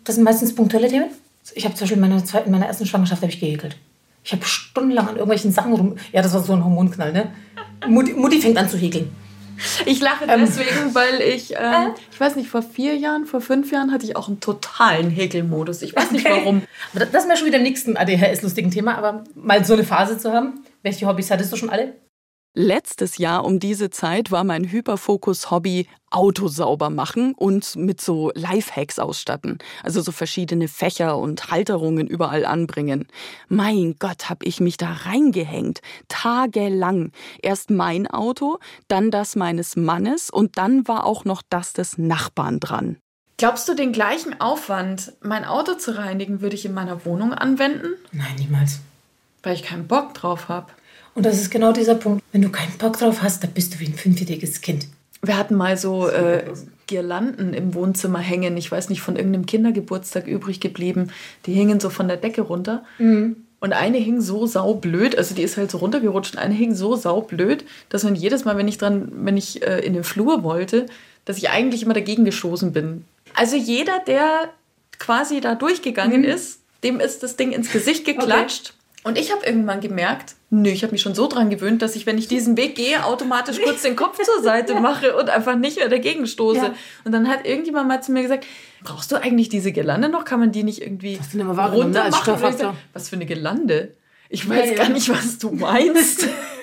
Das 0.04 0.14
sind 0.14 0.24
meistens 0.24 0.54
punktuelle 0.54 0.88
Themen. 0.88 1.06
Ich 1.54 1.64
habe 1.64 1.74
zum 1.74 1.84
Beispiel 1.84 2.02
in 2.02 2.08
meiner, 2.08 2.24
zweiten, 2.24 2.46
in 2.46 2.52
meiner 2.52 2.66
ersten 2.66 2.86
Schwangerschaft 2.86 3.22
habe 3.22 3.32
ich 3.32 3.40
gehäkelt. 3.40 3.76
Ich 4.24 4.32
habe 4.32 4.44
stundenlang 4.44 5.06
an 5.08 5.14
irgendwelchen 5.14 5.52
Sachen 5.52 5.72
rum. 5.72 5.96
Ja, 6.12 6.22
das 6.22 6.32
war 6.34 6.42
so 6.42 6.52
ein 6.52 6.64
Hormonknall, 6.64 7.12
ne? 7.12 7.32
Mutti, 7.86 8.12
Mutti 8.14 8.40
fängt 8.40 8.56
an 8.58 8.68
zu 8.68 8.76
häkeln. 8.76 9.10
Ich 9.86 10.00
lache 10.00 10.26
deswegen, 10.26 10.94
weil 10.94 11.20
ich, 11.22 11.52
ähm, 11.56 11.92
ich 12.12 12.20
weiß 12.20 12.36
nicht, 12.36 12.48
vor 12.50 12.60
vier 12.62 12.94
Jahren, 12.96 13.24
vor 13.24 13.40
fünf 13.40 13.72
Jahren 13.72 13.90
hatte 13.92 14.04
ich 14.04 14.14
auch 14.16 14.28
einen 14.28 14.40
totalen 14.40 15.08
Häkelmodus. 15.10 15.80
Ich 15.82 15.94
weiß 15.96 16.10
nicht 16.10 16.28
warum. 16.28 16.62
Aber 16.94 17.06
das 17.06 17.22
ist 17.22 17.28
mir 17.28 17.36
schon 17.36 17.46
wieder 17.46 17.56
im 17.58 17.62
nächsten 17.62 17.96
ADHS-lustigen 17.96 18.70
Thema, 18.70 18.98
aber 18.98 19.24
mal 19.34 19.64
so 19.64 19.72
eine 19.72 19.84
Phase 19.84 20.18
zu 20.18 20.32
haben. 20.32 20.60
Welche 20.82 21.06
Hobbys 21.06 21.30
hattest 21.30 21.52
du 21.52 21.56
schon 21.56 21.70
alle? 21.70 21.94
Letztes 22.58 23.18
Jahr 23.18 23.44
um 23.44 23.60
diese 23.60 23.90
Zeit 23.90 24.30
war 24.30 24.42
mein 24.42 24.64
Hyperfokus-Hobby 24.64 25.86
Auto 26.10 26.48
sauber 26.48 26.88
machen 26.88 27.34
und 27.34 27.76
mit 27.76 28.00
so 28.00 28.32
Lifehacks 28.34 28.98
ausstatten. 28.98 29.58
Also 29.82 30.00
so 30.00 30.10
verschiedene 30.10 30.66
Fächer 30.66 31.18
und 31.18 31.50
Halterungen 31.50 32.06
überall 32.06 32.46
anbringen. 32.46 33.08
Mein 33.50 33.96
Gott, 33.98 34.30
hab 34.30 34.42
ich 34.42 34.60
mich 34.60 34.78
da 34.78 34.90
reingehängt. 34.90 35.82
Tagelang. 36.08 37.12
Erst 37.42 37.68
mein 37.68 38.06
Auto, 38.06 38.56
dann 38.88 39.10
das 39.10 39.36
meines 39.36 39.76
Mannes 39.76 40.30
und 40.30 40.56
dann 40.56 40.88
war 40.88 41.04
auch 41.04 41.26
noch 41.26 41.42
das 41.50 41.74
des 41.74 41.98
Nachbarn 41.98 42.58
dran. 42.58 42.96
Glaubst 43.36 43.68
du, 43.68 43.74
den 43.74 43.92
gleichen 43.92 44.40
Aufwand, 44.40 45.12
mein 45.20 45.44
Auto 45.44 45.74
zu 45.74 45.98
reinigen, 45.98 46.40
würde 46.40 46.56
ich 46.56 46.64
in 46.64 46.72
meiner 46.72 47.04
Wohnung 47.04 47.34
anwenden? 47.34 47.88
Nein, 48.12 48.36
niemals. 48.38 48.80
Weil 49.42 49.52
ich 49.52 49.62
keinen 49.62 49.86
Bock 49.86 50.14
drauf 50.14 50.48
habe. 50.48 50.68
Und 51.16 51.24
das 51.24 51.40
ist 51.40 51.50
genau 51.50 51.72
dieser 51.72 51.94
Punkt. 51.94 52.22
Wenn 52.30 52.42
du 52.42 52.50
keinen 52.50 52.76
Bock 52.76 52.98
drauf 52.98 53.22
hast, 53.22 53.42
dann 53.42 53.50
bist 53.52 53.74
du 53.74 53.80
wie 53.80 53.86
ein 53.86 53.94
fünfjähriges 53.94 54.60
Kind. 54.60 54.86
Wir 55.22 55.38
hatten 55.38 55.54
mal 55.54 55.78
so 55.78 56.08
äh, 56.08 56.44
Girlanden 56.86 57.54
im 57.54 57.72
Wohnzimmer 57.72 58.18
hängen. 58.18 58.54
Ich 58.58 58.70
weiß 58.70 58.90
nicht, 58.90 59.00
von 59.00 59.16
irgendeinem 59.16 59.46
Kindergeburtstag 59.46 60.26
übrig 60.26 60.60
geblieben. 60.60 61.10
Die 61.46 61.54
hingen 61.54 61.80
so 61.80 61.88
von 61.88 62.06
der 62.06 62.18
Decke 62.18 62.42
runter. 62.42 62.84
Und 63.60 63.72
eine 63.72 63.96
hing 63.96 64.20
so 64.20 64.46
saublöd, 64.46 65.16
also 65.16 65.34
die 65.34 65.42
ist 65.42 65.56
halt 65.56 65.70
so 65.70 65.78
runtergerutscht. 65.78 66.34
Und 66.34 66.40
eine 66.40 66.54
hing 66.54 66.74
so 66.74 66.94
saublöd, 66.94 67.64
dass 67.88 68.04
man 68.04 68.14
jedes 68.14 68.44
Mal, 68.44 68.58
wenn 68.58 68.68
ich 68.68 68.76
dran, 68.76 69.10
wenn 69.14 69.38
ich 69.38 69.66
äh, 69.66 69.78
in 69.80 69.94
den 69.94 70.04
Flur 70.04 70.44
wollte, 70.44 70.84
dass 71.24 71.38
ich 71.38 71.48
eigentlich 71.48 71.82
immer 71.82 71.94
dagegen 71.94 72.26
geschossen 72.26 72.72
bin. 72.72 73.04
Also 73.34 73.56
jeder, 73.56 74.00
der 74.06 74.50
quasi 74.98 75.40
da 75.40 75.54
durchgegangen 75.54 76.24
ist, 76.24 76.60
dem 76.84 77.00
ist 77.00 77.22
das 77.22 77.36
Ding 77.36 77.52
ins 77.52 77.72
Gesicht 77.72 78.04
geklatscht. 78.04 78.74
Und 79.02 79.16
ich 79.16 79.32
habe 79.32 79.46
irgendwann 79.46 79.80
gemerkt, 79.80 80.35
nö, 80.62 80.70
ich 80.70 80.82
habe 80.82 80.92
mich 80.92 81.02
schon 81.02 81.14
so 81.14 81.28
dran 81.28 81.50
gewöhnt, 81.50 81.82
dass 81.82 81.96
ich, 81.96 82.06
wenn 82.06 82.18
ich 82.18 82.28
diesen 82.28 82.56
Weg 82.56 82.74
gehe, 82.74 83.04
automatisch 83.04 83.60
kurz 83.62 83.82
den 83.82 83.96
Kopf 83.96 84.18
zur 84.22 84.42
Seite 84.42 84.74
mache 84.80 85.16
und 85.16 85.30
einfach 85.30 85.56
nicht 85.56 85.78
mehr 85.78 85.88
dagegen 85.88 86.26
stoße. 86.26 86.58
Ja. 86.58 86.74
Und 87.04 87.12
dann 87.12 87.28
hat 87.28 87.46
irgendjemand 87.46 87.88
mal 87.88 88.02
zu 88.02 88.12
mir 88.12 88.22
gesagt, 88.22 88.46
brauchst 88.82 89.12
du 89.12 89.16
eigentlich 89.16 89.48
diese 89.48 89.72
Girlande 89.72 90.08
noch? 90.08 90.24
Kann 90.24 90.40
man 90.40 90.52
die 90.52 90.62
nicht 90.62 90.82
irgendwie 90.82 91.18
runter 91.34 92.10
machen? 92.10 92.76
Was 92.92 93.08
für 93.08 93.16
eine 93.16 93.26
Girlande? 93.26 93.94
Ich 94.28 94.48
weiß 94.48 94.70
Ja, 94.70 94.72
ja. 94.72 94.78
gar 94.78 94.88
nicht, 94.88 95.08
was 95.08 95.38
du 95.38 95.50
meinst. 95.52 96.26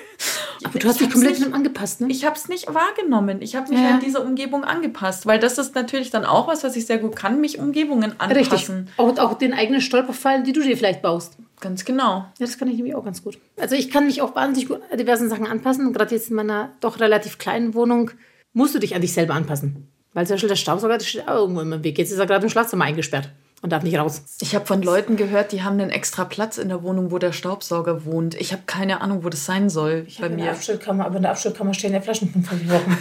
Aber 0.64 0.78
du 0.78 0.88
hast 0.88 1.00
dich 1.00 1.10
komplett 1.10 1.38
nicht- 1.38 1.52
angepasst, 1.52 2.00
ne? 2.00 2.08
Ich 2.10 2.24
habe 2.24 2.36
es 2.36 2.48
nicht 2.48 2.72
wahrgenommen. 2.72 3.42
Ich 3.42 3.54
habe 3.54 3.70
mich 3.70 3.78
Ja. 3.80 3.90
an 3.90 4.00
diese 4.00 4.20
Umgebung 4.20 4.64
angepasst, 4.64 5.26
weil 5.26 5.38
das 5.38 5.58
ist 5.58 5.74
natürlich 5.74 6.10
dann 6.10 6.24
auch 6.24 6.48
was, 6.48 6.64
was 6.64 6.74
ich 6.76 6.86
sehr 6.86 6.98
gut 6.98 7.14
kann, 7.16 7.40
mich 7.40 7.58
Umgebungen 7.58 8.12
Richtig. 8.20 8.50
anpassen. 8.52 8.88
Auch, 8.96 9.16
auch 9.18 9.34
den 9.34 9.52
eigenen 9.54 9.80
Stolperfallen, 9.80 10.44
die 10.44 10.52
du 10.52 10.62
dir 10.62 10.76
vielleicht 10.76 11.02
baust. 11.02 11.36
Ganz 11.60 11.84
genau. 11.84 12.18
Ja, 12.18 12.32
das 12.40 12.58
kann 12.58 12.68
ich 12.68 12.76
nämlich 12.76 12.94
auch 12.94 13.04
ganz 13.04 13.22
gut. 13.22 13.38
Also 13.58 13.74
ich 13.76 13.90
kann 13.90 14.06
mich 14.06 14.20
auch 14.22 14.34
wahnsinnig 14.34 14.68
gut 14.68 14.80
an 14.90 14.98
diversen 14.98 15.28
Sachen 15.28 15.46
anpassen. 15.46 15.92
Gerade 15.92 16.14
jetzt 16.14 16.30
in 16.30 16.36
meiner 16.36 16.70
doch 16.80 17.00
relativ 17.00 17.38
kleinen 17.38 17.74
Wohnung 17.74 18.10
musst 18.52 18.74
du 18.74 18.78
dich 18.78 18.94
an 18.94 19.00
dich 19.00 19.12
selber 19.12 19.34
anpassen. 19.34 19.88
Weil 20.12 20.26
zum 20.26 20.34
Beispiel 20.34 20.48
der 20.48 20.56
Staubsauger, 20.56 21.00
steht 21.00 21.26
auch 21.28 21.34
irgendwo 21.36 21.60
im 21.60 21.82
Weg. 21.84 21.98
Jetzt 21.98 22.12
ist 22.12 22.18
er 22.18 22.26
gerade 22.26 22.44
im 22.44 22.50
Schlafzimmer 22.50 22.84
eingesperrt 22.84 23.30
und 23.64 23.70
darf 23.70 23.82
nicht 23.82 23.98
raus. 23.98 24.22
Ich 24.42 24.54
habe 24.54 24.66
von 24.66 24.82
Leuten 24.82 25.16
gehört, 25.16 25.50
die 25.50 25.62
haben 25.62 25.80
einen 25.80 25.90
extra 25.90 26.26
Platz 26.26 26.58
in 26.58 26.68
der 26.68 26.82
Wohnung, 26.82 27.10
wo 27.10 27.18
der 27.18 27.32
Staubsauger 27.32 28.04
wohnt. 28.04 28.34
Ich 28.34 28.52
habe 28.52 28.64
keine 28.66 29.00
Ahnung, 29.00 29.24
wo 29.24 29.30
das 29.30 29.46
sein 29.46 29.70
soll 29.70 30.06
bei 30.20 30.26
in 30.26 30.36
der 30.36 30.46
mir. 30.46 30.52
Abstellkammer, 30.52 31.06
aber 31.06 31.16
in 31.16 31.22
der 31.22 31.30
Abstellkammer 31.30 31.72
stehen 31.72 31.94
ja 31.94 32.02
Flaschen 32.02 32.30
von 32.30 32.42
vor 32.42 32.58
Wochen. 32.68 32.98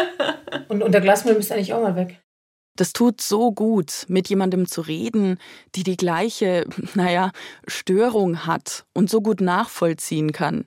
und, 0.68 0.82
und 0.82 0.92
der 0.92 1.02
Glasmüll 1.02 1.34
müsste 1.34 1.52
eigentlich 1.52 1.74
auch 1.74 1.82
mal 1.82 1.96
weg. 1.96 2.18
Das 2.76 2.94
tut 2.94 3.20
so 3.20 3.52
gut, 3.52 4.06
mit 4.08 4.30
jemandem 4.30 4.66
zu 4.66 4.80
reden, 4.80 5.36
die 5.74 5.82
die 5.82 5.98
gleiche, 5.98 6.64
naja, 6.94 7.30
Störung 7.68 8.46
hat 8.46 8.86
und 8.94 9.10
so 9.10 9.20
gut 9.20 9.42
nachvollziehen 9.42 10.32
kann. 10.32 10.64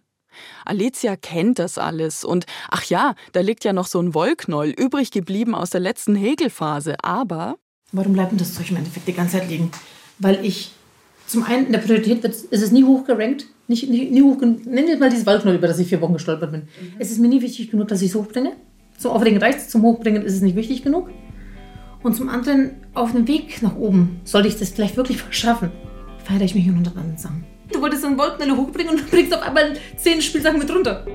Alicia 0.63 1.15
kennt 1.15 1.57
das 1.57 1.79
alles 1.79 2.23
und 2.23 2.45
ach 2.69 2.83
ja, 2.83 3.15
da 3.31 3.39
liegt 3.39 3.63
ja 3.63 3.73
noch 3.73 3.87
so 3.87 3.99
ein 3.99 4.13
Wollknäuel 4.13 4.71
übrig 4.71 5.09
geblieben 5.09 5.55
aus 5.55 5.71
der 5.71 5.79
letzten 5.79 6.15
Häkelphase, 6.15 7.03
aber 7.03 7.57
Warum 7.93 8.13
bleibt 8.13 8.31
denn 8.31 8.39
das 8.39 8.55
Zeug 8.55 8.69
im 8.71 8.77
Endeffekt 8.77 9.07
die 9.07 9.13
ganze 9.13 9.37
Zeit 9.37 9.49
liegen? 9.49 9.71
Weil 10.17 10.43
ich 10.43 10.71
zum 11.27 11.43
einen 11.43 11.67
in 11.67 11.71
der 11.71 11.79
Priorität 11.79 12.23
wird, 12.23 12.33
ist 12.33 12.61
es 12.61 12.71
nie 12.71 12.83
hochgerankt. 12.83 13.45
Nicht, 13.67 13.89
nie, 13.89 14.09
nie 14.09 14.21
hoch, 14.23 14.41
nenn 14.41 14.87
jetzt 14.87 14.99
mal 14.99 15.09
dieses 15.09 15.25
Waldknoll, 15.25 15.55
über 15.55 15.67
das 15.67 15.79
ich 15.79 15.87
vier 15.87 16.01
Wochen 16.01 16.13
gestolpert 16.13 16.51
bin. 16.51 16.61
Mhm. 16.61 16.93
Es 16.99 17.11
ist 17.11 17.19
mir 17.19 17.29
nie 17.29 17.41
wichtig 17.41 17.71
genug, 17.71 17.87
dass 17.87 18.01
ich 18.01 18.09
es 18.09 18.15
hochbringe. 18.15 18.53
Zum 18.97 19.11
Aufregen 19.11 19.37
reicht 19.37 19.59
es, 19.59 19.69
zum 19.69 19.83
Hochbringen 19.83 20.23
ist 20.23 20.33
es 20.33 20.41
nicht 20.41 20.55
wichtig 20.55 20.83
genug. 20.83 21.09
Und 22.01 22.15
zum 22.15 22.29
anderen, 22.29 22.71
auf 22.93 23.13
dem 23.13 23.27
Weg 23.27 23.61
nach 23.61 23.77
oben, 23.77 24.19
sollte 24.25 24.47
ich 24.47 24.57
das 24.57 24.69
vielleicht 24.69 24.97
wirklich 24.97 25.21
verschaffen, 25.21 25.71
feiere 26.25 26.41
ich 26.41 26.55
mich 26.55 26.65
in 26.65 26.71
100 26.71 26.97
anderen 26.97 27.17
Sachen. 27.17 27.45
Du 27.71 27.79
wolltest 27.79 28.03
einen 28.03 28.17
Wollknolle 28.17 28.57
hochbringen 28.57 28.93
und 28.93 29.01
du 29.01 29.05
bringst 29.05 29.33
auf 29.33 29.41
einmal 29.41 29.73
zehn 29.97 30.21
Spielsachen 30.21 30.59
mit 30.59 30.69
runter. 30.69 31.05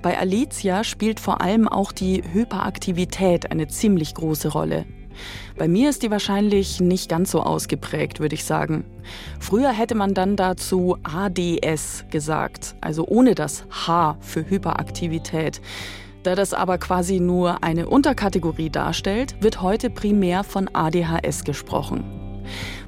Bei 0.00 0.16
Alicia 0.16 0.84
spielt 0.84 1.18
vor 1.18 1.40
allem 1.40 1.66
auch 1.66 1.90
die 1.90 2.22
Hyperaktivität 2.32 3.50
eine 3.50 3.66
ziemlich 3.66 4.14
große 4.14 4.50
Rolle. 4.50 4.86
Bei 5.58 5.66
mir 5.66 5.90
ist 5.90 6.04
die 6.04 6.12
wahrscheinlich 6.12 6.78
nicht 6.78 7.08
ganz 7.08 7.32
so 7.32 7.42
ausgeprägt, 7.42 8.20
würde 8.20 8.36
ich 8.36 8.44
sagen. 8.44 8.84
Früher 9.40 9.72
hätte 9.72 9.96
man 9.96 10.14
dann 10.14 10.36
dazu 10.36 10.96
ADS 11.02 12.04
gesagt, 12.10 12.76
also 12.80 13.08
ohne 13.08 13.34
das 13.34 13.64
H 13.88 14.18
für 14.20 14.48
Hyperaktivität. 14.48 15.60
Da 16.22 16.36
das 16.36 16.54
aber 16.54 16.78
quasi 16.78 17.18
nur 17.18 17.64
eine 17.64 17.88
Unterkategorie 17.88 18.70
darstellt, 18.70 19.42
wird 19.42 19.62
heute 19.62 19.90
primär 19.90 20.44
von 20.44 20.70
ADHS 20.72 21.42
gesprochen. 21.42 22.04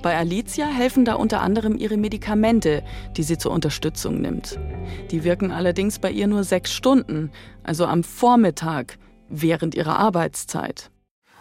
Bei 0.04 0.18
Alicia 0.18 0.66
helfen 0.66 1.06
da 1.06 1.14
unter 1.14 1.40
anderem 1.40 1.78
ihre 1.78 1.96
Medikamente, 1.96 2.82
die 3.16 3.22
sie 3.22 3.38
zur 3.38 3.52
Unterstützung 3.52 4.20
nimmt. 4.20 4.58
Die 5.10 5.24
wirken 5.24 5.50
allerdings 5.50 5.98
bei 5.98 6.10
ihr 6.10 6.26
nur 6.26 6.44
sechs 6.44 6.74
Stunden, 6.74 7.30
also 7.62 7.86
am 7.86 8.04
Vormittag, 8.04 8.98
während 9.30 9.74
ihrer 9.74 9.98
Arbeitszeit. 9.98 10.90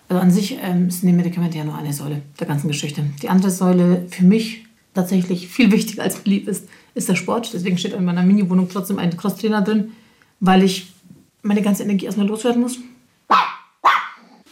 Also 0.08 0.22
an 0.22 0.32
sich 0.32 0.60
ähm, 0.64 0.90
sind 0.90 1.10
die 1.10 1.14
Medikamente 1.14 1.58
ja 1.58 1.66
nur 1.66 1.76
eine 1.76 1.92
Säule 1.92 2.22
der 2.40 2.48
ganzen 2.48 2.70
Geschichte. 2.70 3.04
Die 3.22 3.28
andere 3.28 3.52
Säule 3.52 4.06
für 4.10 4.24
mich 4.24 4.64
tatsächlich 4.94 5.50
viel 5.50 5.70
wichtiger 5.74 6.04
als 6.04 6.20
beliebt 6.20 6.48
ist, 6.48 6.70
ist 6.96 7.10
der 7.10 7.16
Sport. 7.16 7.54
Deswegen 7.54 7.78
steht 7.78 7.92
in 7.92 8.06
meiner 8.06 8.24
Mini-Wohnung 8.24 8.70
trotzdem 8.70 8.98
ein 8.98 9.18
Crosstrainer 9.18 9.62
drin, 9.62 9.92
weil 10.40 10.64
ich 10.64 10.94
meine 11.42 11.62
ganze 11.62 11.84
Energie 11.84 12.06
erstmal 12.06 12.28
loswerden 12.28 12.62
muss. 12.62 12.80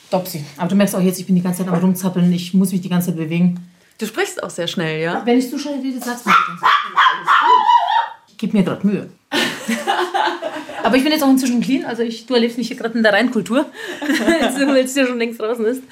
Dopsy. 0.10 0.44
Aber 0.58 0.68
du 0.68 0.76
merkst 0.76 0.98
auch 0.98 1.02
jetzt, 1.02 1.18
ich 1.18 1.26
bin 1.28 1.36
die 1.36 1.42
ganze 1.42 1.64
Zeit 1.64 1.74
am 1.74 1.80
rumzappeln, 1.80 2.34
ich 2.34 2.54
muss 2.54 2.74
mich 2.74 2.82
die 2.82 2.90
ganze 2.90 3.08
Zeit 3.08 3.16
bewegen. 3.16 3.71
Du 4.02 4.08
sprichst 4.08 4.42
auch 4.42 4.50
sehr 4.50 4.68
schnell, 4.68 5.00
ja? 5.00 5.22
Wenn 5.26 5.38
ich 5.38 5.48
zu 5.48 5.60
schnell 5.60 5.80
rede, 5.80 6.00
sagst 6.00 6.26
du 6.26 6.30
mir 6.32 6.36
ganz 6.48 6.62
Ich 8.30 8.36
gebe 8.36 8.58
mir 8.58 8.64
gerade 8.64 8.88
Mühe. 8.88 9.12
Aber 10.84 10.98
ich 10.98 11.04
bin 11.04 11.12
jetzt 11.12 11.22
auch 11.24 11.30
inzwischen 11.30 11.62
clean, 11.62 11.86
also 11.86 12.02
ich, 12.02 12.26
du 12.26 12.34
erlebst 12.34 12.58
mich 12.58 12.68
hier 12.68 12.78
gerade 12.78 12.98
in 12.98 13.04
der 13.04 13.14
Reinkultur, 13.14 13.68
weil 14.66 14.78
es 14.78 14.96
ja 14.96 15.06
schon 15.06 15.20
längst 15.20 15.40
draußen 15.40 15.64
ist. 15.66 15.84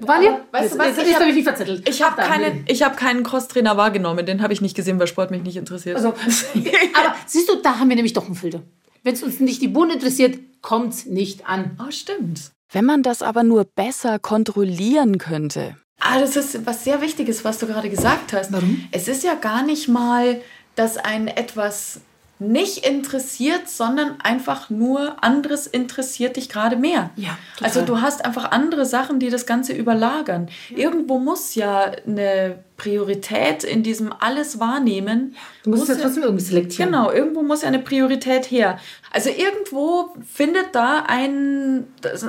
Valerie, 0.00 0.38
weißt 0.52 0.72
du 0.72 0.78
was? 0.78 0.96
Jetzt, 0.96 1.06
ich 1.06 1.14
habe 1.14 1.26
mich 1.26 1.34
nicht 1.34 1.44
verzettelt. 1.44 1.86
Ich 1.86 2.02
habe 2.02 2.16
keine, 2.16 2.64
hab 2.66 2.96
keinen 2.96 3.24
Crosstrainer 3.24 3.76
wahrgenommen, 3.76 4.24
den 4.24 4.40
habe 4.40 4.54
ich 4.54 4.62
nicht 4.62 4.74
gesehen, 4.74 4.98
weil 4.98 5.06
Sport 5.06 5.30
mich 5.30 5.42
nicht 5.42 5.58
interessiert. 5.58 5.96
Also, 5.96 6.08
aber 6.14 7.14
siehst 7.26 7.46
du, 7.46 7.56
da 7.56 7.78
haben 7.78 7.90
wir 7.90 7.96
nämlich 7.96 8.14
doch 8.14 8.24
einen 8.24 8.36
Filter. 8.36 8.62
Wenn 9.02 9.12
es 9.12 9.22
uns 9.22 9.38
nicht 9.38 9.60
die 9.60 9.68
Bohnen 9.68 9.90
interessiert, 9.90 10.38
kommt 10.62 10.94
es 10.94 11.04
nicht 11.04 11.46
an. 11.46 11.78
Oh, 11.78 11.90
stimmt. 11.90 12.52
Wenn 12.72 12.86
man 12.86 13.02
das 13.02 13.20
aber 13.20 13.42
nur 13.42 13.66
besser 13.66 14.18
kontrollieren 14.18 15.18
könnte. 15.18 15.76
Ah, 16.04 16.18
das 16.18 16.36
ist 16.36 16.66
was 16.66 16.84
sehr 16.84 17.00
Wichtiges, 17.00 17.44
was 17.44 17.58
du 17.58 17.66
gerade 17.66 17.88
gesagt 17.88 18.32
hast. 18.32 18.52
Warum? 18.52 18.88
Es 18.90 19.06
ist 19.06 19.22
ja 19.22 19.34
gar 19.34 19.62
nicht 19.62 19.88
mal, 19.88 20.40
dass 20.74 20.96
ein 20.96 21.28
etwas 21.28 22.00
nicht 22.42 22.86
interessiert, 22.86 23.68
sondern 23.68 24.20
einfach 24.20 24.68
nur 24.68 25.22
anderes 25.22 25.66
interessiert 25.66 26.36
dich 26.36 26.48
gerade 26.48 26.76
mehr. 26.76 27.10
Ja, 27.16 27.38
total. 27.56 27.68
Also 27.68 27.82
du 27.82 28.00
hast 28.00 28.24
einfach 28.24 28.50
andere 28.50 28.84
Sachen, 28.84 29.20
die 29.20 29.30
das 29.30 29.46
Ganze 29.46 29.72
überlagern. 29.72 30.48
Ja. 30.70 30.78
Irgendwo 30.78 31.18
muss 31.18 31.54
ja 31.54 31.92
eine 32.06 32.58
Priorität 32.76 33.64
in 33.64 33.82
diesem 33.82 34.12
alles 34.18 34.58
wahrnehmen. 34.58 35.36
Du 35.62 35.70
musst 35.70 35.88
es 35.88 35.96
ja 35.98 36.02
trotzdem 36.02 36.24
irgendwie 36.24 36.44
selektieren. 36.44 36.90
Genau, 36.90 37.12
irgendwo 37.12 37.42
muss 37.42 37.62
ja 37.62 37.68
eine 37.68 37.78
Priorität 37.78 38.50
her. 38.50 38.78
Also 39.12 39.30
irgendwo 39.30 40.14
findet 40.26 40.74
da 40.74 41.04
ein, 41.06 41.86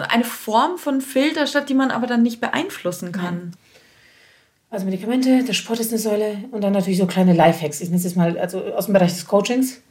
eine 0.09 0.23
Form 0.23 0.77
von 0.77 1.01
Filter 1.01 1.47
statt, 1.47 1.69
die 1.69 1.73
man 1.73 1.89
aber 1.89 2.05
dann 2.07 2.21
nicht 2.21 2.39
beeinflussen 2.39 3.11
kann. 3.11 3.53
Also 4.73 4.85
Medikamente, 4.85 5.43
der 5.43 5.53
Sport 5.53 5.81
ist 5.81 5.91
eine 5.91 5.99
Säule 5.99 6.45
und 6.49 6.63
dann 6.63 6.73
natürlich 6.73 6.97
so 6.97 7.05
kleine 7.05 7.33
Lifehacks. 7.33 7.79
Ich 7.79 7.89
nenne 7.89 7.97
es 7.97 8.05
jetzt 8.05 8.17
mal 8.17 8.39
also 8.39 8.59
aus 8.73 8.85
dem 8.85 8.93
Bereich 8.93 9.13
des 9.13 9.27
Coachings. 9.27 9.81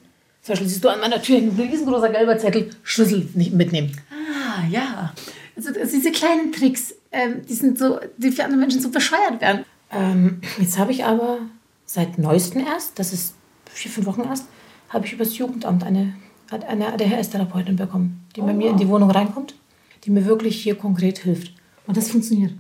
Zum 0.42 0.54
Beispiel 0.54 0.68
siehst 0.68 0.82
du 0.82 0.88
an 0.88 0.98
meiner 0.98 1.22
Tür 1.22 1.36
ein 1.36 1.50
riesengroßer 1.50 2.08
gelber 2.08 2.36
Zettel, 2.36 2.68
Schlüssel 2.82 3.28
nicht 3.34 3.52
mitnehmen. 3.52 3.96
Ah, 4.10 4.66
ja. 4.68 5.14
Also, 5.54 5.68
also 5.68 5.96
diese 5.96 6.10
kleinen 6.10 6.50
Tricks, 6.50 6.96
ähm, 7.12 7.42
die 7.48 7.54
sind 7.54 7.78
so, 7.78 8.00
die 8.16 8.32
für 8.32 8.42
andere 8.42 8.58
Menschen 8.58 8.80
so 8.80 8.90
bescheuert 8.90 9.40
werden. 9.40 9.64
Ähm, 9.92 10.40
jetzt 10.58 10.76
habe 10.80 10.90
ich 10.90 11.04
aber 11.04 11.38
seit 11.86 12.18
neuestem 12.18 12.66
erst, 12.66 12.98
das 12.98 13.12
ist 13.12 13.36
vier, 13.70 13.92
fünf 13.92 14.08
Wochen 14.08 14.22
erst, 14.22 14.48
habe 14.88 15.06
ich 15.06 15.12
übers 15.12 15.38
Jugendamt 15.38 15.84
eine, 15.84 16.14
eine 16.50 16.92
ADHS-Therapeutin 16.92 17.76
bekommen, 17.76 18.26
die 18.34 18.40
oh, 18.40 18.46
bei 18.46 18.52
mir 18.52 18.70
in 18.70 18.78
die 18.78 18.88
Wohnung 18.88 19.12
reinkommt, 19.12 19.54
die 20.02 20.10
mir 20.10 20.26
wirklich 20.26 20.60
hier 20.60 20.74
konkret 20.74 21.18
hilft. 21.18 21.52
Und 21.86 21.96
das 21.96 22.10
funktioniert. 22.10 22.54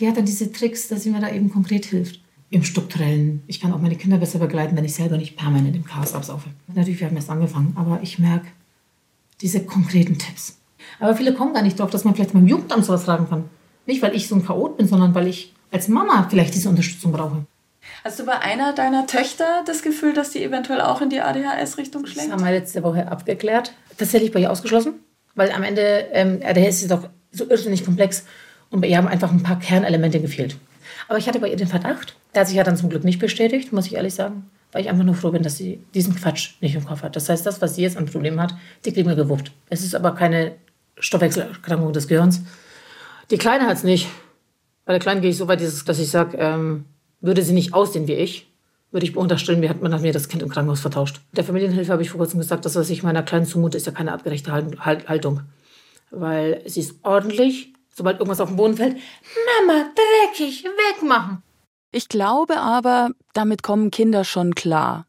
Die 0.00 0.08
hat 0.08 0.16
dann 0.16 0.24
diese 0.24 0.50
Tricks, 0.52 0.88
dass 0.88 1.02
sie 1.02 1.10
mir 1.10 1.20
da 1.20 1.30
eben 1.30 1.50
konkret 1.50 1.84
hilft 1.86 2.20
im 2.50 2.62
Strukturellen. 2.62 3.42
Ich 3.46 3.60
kann 3.60 3.72
auch 3.72 3.80
meine 3.80 3.96
Kinder 3.96 4.18
besser 4.18 4.38
begleiten, 4.38 4.76
wenn 4.76 4.84
ich 4.84 4.94
selber 4.94 5.16
nicht 5.16 5.36
permanent 5.36 5.74
im 5.74 5.84
Chaos 5.84 6.14
absaufe. 6.14 6.48
Natürlich, 6.72 7.00
wir 7.00 7.08
haben 7.08 7.16
erst 7.16 7.30
angefangen, 7.30 7.74
aber 7.76 8.00
ich 8.02 8.18
merke 8.18 8.46
diese 9.40 9.64
konkreten 9.64 10.18
Tipps. 10.18 10.58
Aber 11.00 11.16
viele 11.16 11.34
kommen 11.34 11.54
gar 11.54 11.62
nicht 11.62 11.78
drauf, 11.78 11.90
dass 11.90 12.04
man 12.04 12.14
vielleicht 12.14 12.32
beim 12.32 12.46
Jugendamt 12.46 12.84
sowas 12.84 13.04
fragen 13.04 13.28
kann. 13.28 13.44
Nicht, 13.86 14.02
weil 14.02 14.14
ich 14.14 14.28
so 14.28 14.36
ein 14.36 14.44
Chaot 14.44 14.76
bin, 14.76 14.86
sondern 14.86 15.14
weil 15.14 15.26
ich 15.26 15.52
als 15.70 15.88
Mama 15.88 16.26
vielleicht 16.30 16.54
diese 16.54 16.68
Unterstützung 16.68 17.12
brauche. 17.12 17.44
Hast 18.04 18.18
du 18.18 18.24
bei 18.24 18.38
einer 18.38 18.72
deiner 18.72 19.06
Töchter 19.06 19.62
das 19.66 19.82
Gefühl, 19.82 20.14
dass 20.14 20.30
die 20.30 20.42
eventuell 20.42 20.80
auch 20.80 21.02
in 21.02 21.10
die 21.10 21.20
ADHS-Richtung 21.20 22.06
schlägt? 22.06 22.28
Das 22.28 22.32
haben 22.32 22.44
wir 22.44 22.52
letzte 22.52 22.82
Woche 22.82 23.10
abgeklärt. 23.10 23.74
Tatsächlich 23.98 24.32
bei 24.32 24.40
ihr 24.40 24.50
ausgeschlossen, 24.50 24.94
weil 25.34 25.50
am 25.52 25.62
Ende 25.62 26.06
ähm, 26.12 26.40
ADHS 26.44 26.82
ist 26.82 26.90
doch 26.90 27.08
so 27.32 27.48
irrsinnig 27.48 27.84
komplex 27.84 28.24
und 28.74 28.80
bei 28.80 28.88
ihr 28.88 28.96
haben 28.96 29.06
einfach 29.06 29.30
ein 29.30 29.44
paar 29.44 29.60
Kernelemente 29.60 30.20
gefehlt. 30.20 30.56
Aber 31.06 31.16
ich 31.16 31.28
hatte 31.28 31.38
bei 31.38 31.48
ihr 31.48 31.54
den 31.56 31.68
Verdacht, 31.68 32.16
der 32.34 32.40
hat 32.40 32.48
sich 32.48 32.56
ja 32.56 32.64
dann 32.64 32.76
zum 32.76 32.90
Glück 32.90 33.04
nicht 33.04 33.20
bestätigt, 33.20 33.72
muss 33.72 33.86
ich 33.86 33.94
ehrlich 33.94 34.14
sagen, 34.14 34.50
weil 34.72 34.82
ich 34.82 34.90
einfach 34.90 35.04
nur 35.04 35.14
froh 35.14 35.30
bin, 35.30 35.44
dass 35.44 35.56
sie 35.56 35.78
diesen 35.94 36.16
Quatsch 36.16 36.54
nicht 36.60 36.74
im 36.74 36.84
Kopf 36.84 37.04
hat. 37.04 37.14
Das 37.14 37.28
heißt, 37.28 37.46
das, 37.46 37.62
was 37.62 37.76
sie 37.76 37.82
jetzt 37.82 37.96
an 37.96 38.06
Problemen 38.06 38.40
hat, 38.40 38.52
die 38.84 38.92
kriegen 38.92 39.08
wir 39.08 39.14
gewuppt. 39.14 39.52
Es 39.70 39.84
ist 39.84 39.94
aber 39.94 40.16
keine 40.16 40.56
Stoffwechselerkrankung 40.98 41.92
des 41.92 42.08
Gehirns. 42.08 42.42
Die 43.30 43.38
Kleine 43.38 43.66
hat 43.66 43.76
es 43.76 43.84
nicht. 43.84 44.08
Bei 44.86 44.92
der 44.92 45.00
Kleinen 45.00 45.20
gehe 45.20 45.30
ich 45.30 45.36
so 45.36 45.46
weit, 45.46 45.60
dass 45.60 45.98
ich 46.00 46.10
sage, 46.10 46.36
ähm, 46.38 46.84
würde 47.20 47.42
sie 47.44 47.54
nicht 47.54 47.74
aussehen 47.74 48.08
wie 48.08 48.14
ich, 48.14 48.50
würde 48.90 49.06
ich 49.06 49.16
unterstellen, 49.16 49.60
mir 49.60 49.68
hat 49.68 49.82
man 49.82 50.02
mir 50.02 50.12
das 50.12 50.28
Kind 50.28 50.42
im 50.42 50.48
Krankenhaus 50.48 50.80
vertauscht. 50.80 51.20
Der 51.36 51.44
Familienhilfe 51.44 51.92
habe 51.92 52.02
ich 52.02 52.10
vor 52.10 52.18
kurzem 52.18 52.40
gesagt, 52.40 52.64
das, 52.64 52.74
was 52.74 52.90
ich 52.90 53.04
meiner 53.04 53.22
Kleinen 53.22 53.46
zumute, 53.46 53.76
ist 53.76 53.86
ja 53.86 53.92
keine 53.92 54.10
artgerechte 54.10 54.52
Haltung. 54.52 55.42
Weil 56.10 56.60
sie 56.66 56.80
ist 56.80 56.96
ordentlich, 57.04 57.73
sobald 57.94 58.18
irgendwas 58.18 58.40
auf 58.40 58.48
den 58.48 58.56
Boden 58.56 58.76
fällt, 58.76 58.98
Mama, 59.66 59.90
dreckig, 59.94 60.64
wegmachen. 60.64 61.42
Ich 61.92 62.08
glaube 62.08 62.58
aber, 62.58 63.10
damit 63.32 63.62
kommen 63.62 63.90
Kinder 63.90 64.24
schon 64.24 64.54
klar. 64.54 65.06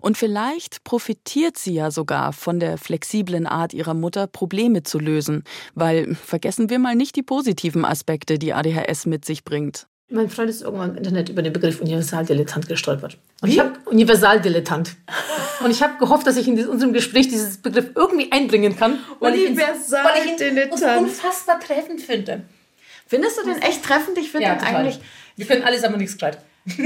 Und 0.00 0.18
vielleicht 0.18 0.84
profitiert 0.84 1.56
sie 1.56 1.74
ja 1.74 1.90
sogar 1.90 2.32
von 2.32 2.60
der 2.60 2.78
flexiblen 2.78 3.46
Art 3.46 3.72
ihrer 3.72 3.94
Mutter, 3.94 4.26
Probleme 4.26 4.82
zu 4.82 4.98
lösen, 4.98 5.44
weil 5.74 6.14
vergessen 6.14 6.70
wir 6.70 6.78
mal 6.78 6.94
nicht 6.94 7.16
die 7.16 7.22
positiven 7.22 7.84
Aspekte, 7.84 8.38
die 8.38 8.52
ADHS 8.52 9.06
mit 9.06 9.24
sich 9.24 9.44
bringt. 9.44 9.86
Mein 10.10 10.28
Freund 10.28 10.50
ist 10.50 10.62
irgendwann 10.62 10.90
im 10.90 10.96
Internet 10.98 11.30
über 11.30 11.42
den 11.42 11.52
Begriff 11.52 11.80
Universaldilettant 11.80 12.68
gestolpert. 12.68 13.16
Und 13.40 13.48
ich 13.48 13.58
habe 13.58 13.72
Universaldilettant. 13.86 14.96
Und 15.64 15.70
ich 15.70 15.82
habe 15.82 15.98
gehofft, 15.98 16.26
dass 16.26 16.36
ich 16.36 16.46
in 16.46 16.66
unserem 16.68 16.92
Gespräch 16.92 17.28
dieses 17.28 17.56
Begriff 17.56 17.86
irgendwie 17.94 18.30
einbringen 18.30 18.76
kann, 18.76 18.98
weil 19.20 19.34
ich 19.34 19.48
ihn, 19.50 19.56
weil 19.56 20.26
ich 20.26 20.40
ihn 20.40 20.58
unfassbar 20.98 21.58
treffend 21.58 22.02
finde. 22.02 22.42
Findest 23.06 23.38
du 23.38 23.44
den 23.44 23.62
echt 23.62 23.82
treffend? 23.82 24.18
Ich 24.18 24.30
finde 24.30 24.48
ja, 24.48 24.54
den 24.56 24.64
eigentlich. 24.64 25.00
Wir 25.36 25.46
können 25.46 25.62
alles, 25.62 25.84
aber 25.84 25.96
nichts 25.96 26.14
gescheit. 26.14 26.38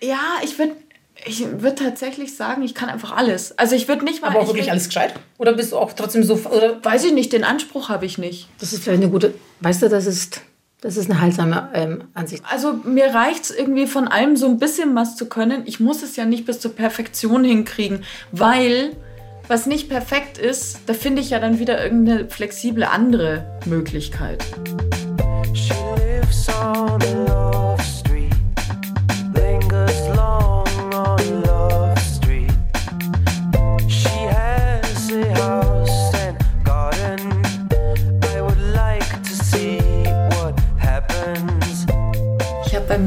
ja, 0.00 0.20
ich 0.42 0.58
würde 0.58 0.76
ich 1.26 1.40
würde 1.40 1.76
tatsächlich 1.76 2.36
sagen, 2.36 2.62
ich 2.62 2.74
kann 2.74 2.88
einfach 2.88 3.16
alles. 3.16 3.56
Also 3.58 3.76
ich 3.76 3.86
würde 3.88 4.04
nicht 4.04 4.20
mal. 4.20 4.28
Aber 4.30 4.40
auch 4.40 4.48
wirklich 4.48 4.70
alles 4.70 4.88
gescheit? 4.88 5.14
Oder 5.38 5.52
bist 5.52 5.72
du 5.72 5.78
auch 5.78 5.92
trotzdem 5.92 6.24
so. 6.24 6.34
Oder? 6.34 6.84
Weiß 6.84 7.04
ich 7.04 7.12
nicht, 7.12 7.32
den 7.32 7.44
Anspruch 7.44 7.88
habe 7.88 8.04
ich 8.04 8.18
nicht. 8.18 8.48
Das 8.58 8.72
ist 8.72 8.82
vielleicht 8.82 9.02
eine 9.02 9.10
gute. 9.10 9.34
Weißt 9.60 9.82
du, 9.82 9.88
das 9.88 10.06
ist 10.06 10.42
das 10.84 10.98
ist 10.98 11.10
eine 11.10 11.18
heilsame 11.18 11.70
ähm, 11.72 12.04
Ansicht. 12.12 12.44
Also 12.50 12.74
mir 12.84 13.06
reicht 13.06 13.44
es 13.44 13.50
irgendwie 13.50 13.86
von 13.86 14.06
allem 14.06 14.36
so 14.36 14.46
ein 14.46 14.58
bisschen 14.58 14.94
was 14.94 15.16
zu 15.16 15.26
können. 15.30 15.62
Ich 15.64 15.80
muss 15.80 16.02
es 16.02 16.14
ja 16.14 16.26
nicht 16.26 16.44
bis 16.44 16.60
zur 16.60 16.74
Perfektion 16.74 17.42
hinkriegen, 17.42 18.04
weil 18.32 18.94
was 19.48 19.64
nicht 19.64 19.88
perfekt 19.88 20.36
ist, 20.36 20.80
da 20.84 20.92
finde 20.92 21.22
ich 21.22 21.30
ja 21.30 21.38
dann 21.38 21.58
wieder 21.58 21.82
irgendeine 21.82 22.28
flexible 22.28 22.84
andere 22.84 23.58
Möglichkeit. 23.64 24.44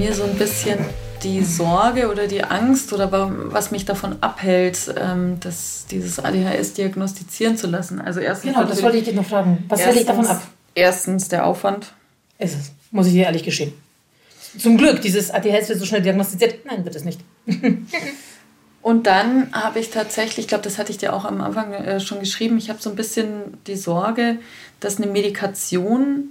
Mir 0.07 0.13
so 0.13 0.23
ein 0.23 0.35
bisschen 0.35 0.79
die 1.23 1.43
Sorge 1.43 2.09
oder 2.09 2.27
die 2.27 2.43
Angst 2.43 2.93
oder 2.93 3.11
was 3.11 3.71
mich 3.71 3.85
davon 3.85 4.17
abhält, 4.21 4.93
ähm, 4.97 5.39
dass 5.39 5.85
dieses 5.89 6.19
ADHS 6.19 6.73
diagnostizieren 6.73 7.57
zu 7.57 7.67
lassen. 7.67 7.99
Also 7.99 8.19
erstens 8.19 8.53
genau, 8.53 8.65
das 8.65 8.81
wollte 8.83 8.97
ich 8.97 9.03
dich 9.03 9.15
noch 9.15 9.25
fragen. 9.25 9.65
Was 9.67 9.81
hält 9.81 9.97
dich 9.97 10.05
davon 10.05 10.27
ab? 10.27 10.41
Erstens 10.75 11.27
der 11.27 11.45
Aufwand. 11.45 11.91
Ist 12.39 12.55
es, 12.55 12.71
muss 12.91 13.07
ich 13.07 13.13
dir 13.13 13.25
ehrlich 13.25 13.43
gestehen. 13.43 13.73
Zum 14.57 14.77
Glück, 14.77 15.01
dieses 15.01 15.31
ADHS 15.31 15.69
wird 15.69 15.79
so 15.79 15.85
schnell 15.85 16.01
diagnostiziert. 16.01 16.65
Nein, 16.65 16.85
wird 16.85 16.95
es 16.95 17.03
nicht. 17.03 17.19
Und 18.81 19.07
dann 19.07 19.51
habe 19.51 19.79
ich 19.79 19.89
tatsächlich, 19.89 20.45
ich 20.45 20.47
glaube, 20.47 20.63
das 20.63 20.77
hatte 20.77 20.91
ich 20.91 20.97
dir 20.97 21.13
auch 21.13 21.25
am 21.25 21.41
Anfang 21.41 21.73
äh, 21.73 21.99
schon 21.99 22.21
geschrieben, 22.21 22.57
ich 22.57 22.69
habe 22.69 22.81
so 22.81 22.89
ein 22.89 22.95
bisschen 22.95 23.57
die 23.65 23.75
Sorge, 23.75 24.37
dass 24.79 24.97
eine 24.97 25.07
Medikation 25.07 26.29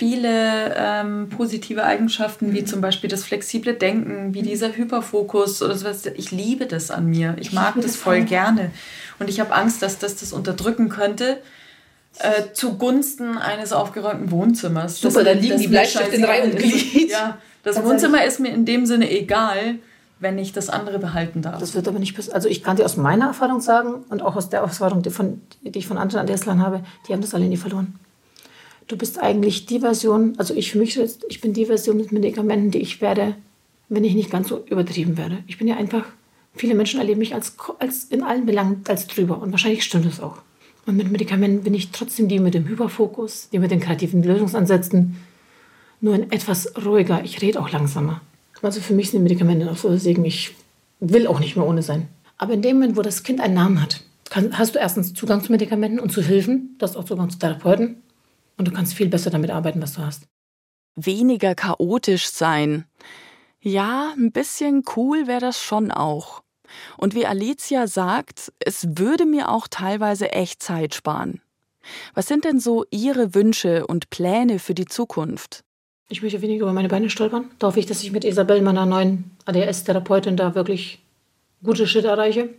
viele 0.00 0.74
ähm, 0.78 1.28
positive 1.28 1.84
Eigenschaften, 1.84 2.54
wie 2.54 2.64
zum 2.64 2.80
Beispiel 2.80 3.10
das 3.10 3.22
flexible 3.22 3.74
Denken, 3.74 4.32
wie 4.32 4.40
dieser 4.40 4.74
Hyperfokus 4.74 5.60
oder 5.60 5.76
sowas. 5.76 6.06
Ich 6.16 6.30
liebe 6.30 6.64
das 6.64 6.90
an 6.90 7.04
mir. 7.04 7.36
Ich 7.38 7.52
mag 7.52 7.74
das, 7.74 7.84
das 7.84 7.96
voll 7.96 8.22
gerne. 8.22 8.70
Und 9.18 9.28
ich 9.28 9.40
habe 9.40 9.54
Angst, 9.54 9.82
dass 9.82 9.98
das 9.98 10.16
das 10.16 10.32
unterdrücken 10.32 10.88
könnte. 10.88 11.36
Äh, 12.18 12.54
zugunsten 12.54 13.36
eines 13.36 13.74
aufgeräumten 13.74 14.30
Wohnzimmers. 14.30 15.02
Super, 15.02 15.22
dann 15.22 15.38
liegen 15.38 15.58
die 15.58 15.68
Bleistifte 15.68 16.16
in 16.16 16.24
Reihe 16.24 16.44
und 16.44 16.56
Glied. 16.56 17.10
Ja, 17.10 17.36
das 17.62 17.84
Wohnzimmer 17.84 18.24
ist 18.24 18.40
mir 18.40 18.54
in 18.54 18.64
dem 18.64 18.86
Sinne 18.86 19.10
egal, 19.10 19.74
wenn 20.18 20.38
ich 20.38 20.54
das 20.54 20.70
andere 20.70 20.98
behalten 20.98 21.42
darf. 21.42 21.60
Das 21.60 21.74
wird 21.74 21.86
aber 21.86 21.98
nicht 21.98 22.16
passieren. 22.16 22.34
Also 22.34 22.48
ich 22.48 22.62
kann 22.62 22.76
dir 22.76 22.86
aus 22.86 22.96
meiner 22.96 23.26
Erfahrung 23.26 23.60
sagen 23.60 23.96
und 24.08 24.22
auch 24.22 24.34
aus 24.34 24.48
der 24.48 24.60
Erfahrung, 24.60 25.02
die, 25.02 25.10
von, 25.10 25.42
die 25.60 25.78
ich 25.78 25.86
von 25.86 25.98
anderen 25.98 26.22
Adresslern 26.22 26.62
habe, 26.62 26.82
die 27.06 27.12
haben 27.12 27.20
das 27.20 27.34
alle 27.34 27.44
nie 27.44 27.58
verloren 27.58 27.98
du 28.90 28.96
bist 28.96 29.20
eigentlich 29.20 29.66
die 29.66 29.80
Version, 29.80 30.34
also 30.38 30.54
ich 30.54 30.72
für 30.72 30.78
mich 30.78 30.96
jetzt, 30.96 31.24
ich 31.28 31.40
bin 31.40 31.52
die 31.52 31.66
Version 31.66 31.96
mit 31.96 32.12
Medikamenten, 32.12 32.70
die 32.70 32.78
ich 32.78 33.00
werde, 33.00 33.36
wenn 33.88 34.04
ich 34.04 34.14
nicht 34.14 34.30
ganz 34.30 34.48
so 34.48 34.64
übertrieben 34.66 35.16
werde. 35.16 35.38
Ich 35.46 35.58
bin 35.58 35.68
ja 35.68 35.76
einfach, 35.76 36.04
viele 36.54 36.74
Menschen 36.74 37.00
erleben 37.00 37.20
mich 37.20 37.34
als, 37.34 37.54
als 37.78 38.04
in 38.04 38.22
allen 38.22 38.46
Belangen 38.46 38.82
als 38.88 39.06
drüber 39.06 39.40
und 39.40 39.52
wahrscheinlich 39.52 39.84
stimmt 39.84 40.06
das 40.06 40.20
auch. 40.20 40.38
Und 40.86 40.96
mit 40.96 41.10
Medikamenten 41.10 41.62
bin 41.62 41.74
ich 41.74 41.90
trotzdem 41.90 42.28
die 42.28 42.40
mit 42.40 42.54
dem 42.54 42.66
Hyperfokus, 42.66 43.48
die 43.52 43.58
mit 43.58 43.70
den 43.70 43.80
kreativen 43.80 44.22
Lösungsansätzen, 44.22 45.16
nur 46.00 46.14
in 46.14 46.32
etwas 46.32 46.72
ruhiger. 46.84 47.22
Ich 47.24 47.42
rede 47.42 47.60
auch 47.60 47.70
langsamer. 47.70 48.22
Also 48.62 48.80
für 48.80 48.94
mich 48.94 49.10
sind 49.10 49.22
Medikamente 49.22 49.70
auch 49.70 49.76
so 49.76 49.96
Segen. 49.96 50.24
Ich 50.24 50.54
will 50.98 51.26
auch 51.26 51.40
nicht 51.40 51.56
mehr 51.56 51.66
ohne 51.66 51.82
sein. 51.82 52.08
Aber 52.38 52.54
in 52.54 52.62
dem 52.62 52.76
Moment, 52.76 52.96
wo 52.96 53.02
das 53.02 53.22
Kind 53.22 53.40
einen 53.40 53.54
Namen 53.54 53.80
hat, 53.80 54.02
kann, 54.28 54.58
hast 54.58 54.74
du 54.74 54.78
erstens 54.78 55.14
Zugang 55.14 55.42
zu 55.42 55.52
Medikamenten 55.52 55.98
und 55.98 56.10
zu 56.10 56.22
Hilfen. 56.22 56.76
Du 56.78 56.84
hast 56.84 56.96
auch 56.96 57.04
Zugang 57.04 57.30
zu 57.30 57.38
Therapeuten. 57.38 57.96
Und 58.60 58.68
du 58.68 58.72
kannst 58.72 58.92
viel 58.92 59.08
besser 59.08 59.30
damit 59.30 59.50
arbeiten, 59.50 59.80
was 59.80 59.94
du 59.94 60.02
hast. 60.02 60.24
Weniger 60.94 61.54
chaotisch 61.54 62.28
sein. 62.28 62.84
Ja, 63.62 64.12
ein 64.18 64.32
bisschen 64.32 64.84
cool 64.96 65.26
wäre 65.26 65.40
das 65.40 65.58
schon 65.62 65.90
auch. 65.90 66.42
Und 66.98 67.14
wie 67.14 67.24
Alicia 67.24 67.86
sagt, 67.86 68.52
es 68.58 68.86
würde 68.98 69.24
mir 69.24 69.48
auch 69.48 69.66
teilweise 69.66 70.32
echt 70.32 70.62
Zeit 70.62 70.94
sparen. 70.94 71.40
Was 72.12 72.28
sind 72.28 72.44
denn 72.44 72.60
so 72.60 72.84
Ihre 72.90 73.34
Wünsche 73.34 73.86
und 73.86 74.10
Pläne 74.10 74.58
für 74.58 74.74
die 74.74 74.84
Zukunft? 74.84 75.64
Ich 76.10 76.20
möchte 76.20 76.42
weniger 76.42 76.64
über 76.64 76.74
meine 76.74 76.88
Beine 76.88 77.08
stolpern. 77.08 77.46
Da 77.58 77.68
hoffe 77.68 77.80
ich, 77.80 77.86
dass 77.86 78.02
ich 78.02 78.12
mit 78.12 78.26
Isabel, 78.26 78.60
meiner 78.60 78.84
neuen 78.84 79.30
ADS-Therapeutin, 79.46 80.36
da 80.36 80.54
wirklich 80.54 80.98
gute 81.64 81.86
Schritte 81.86 82.08
erreiche. 82.08 82.50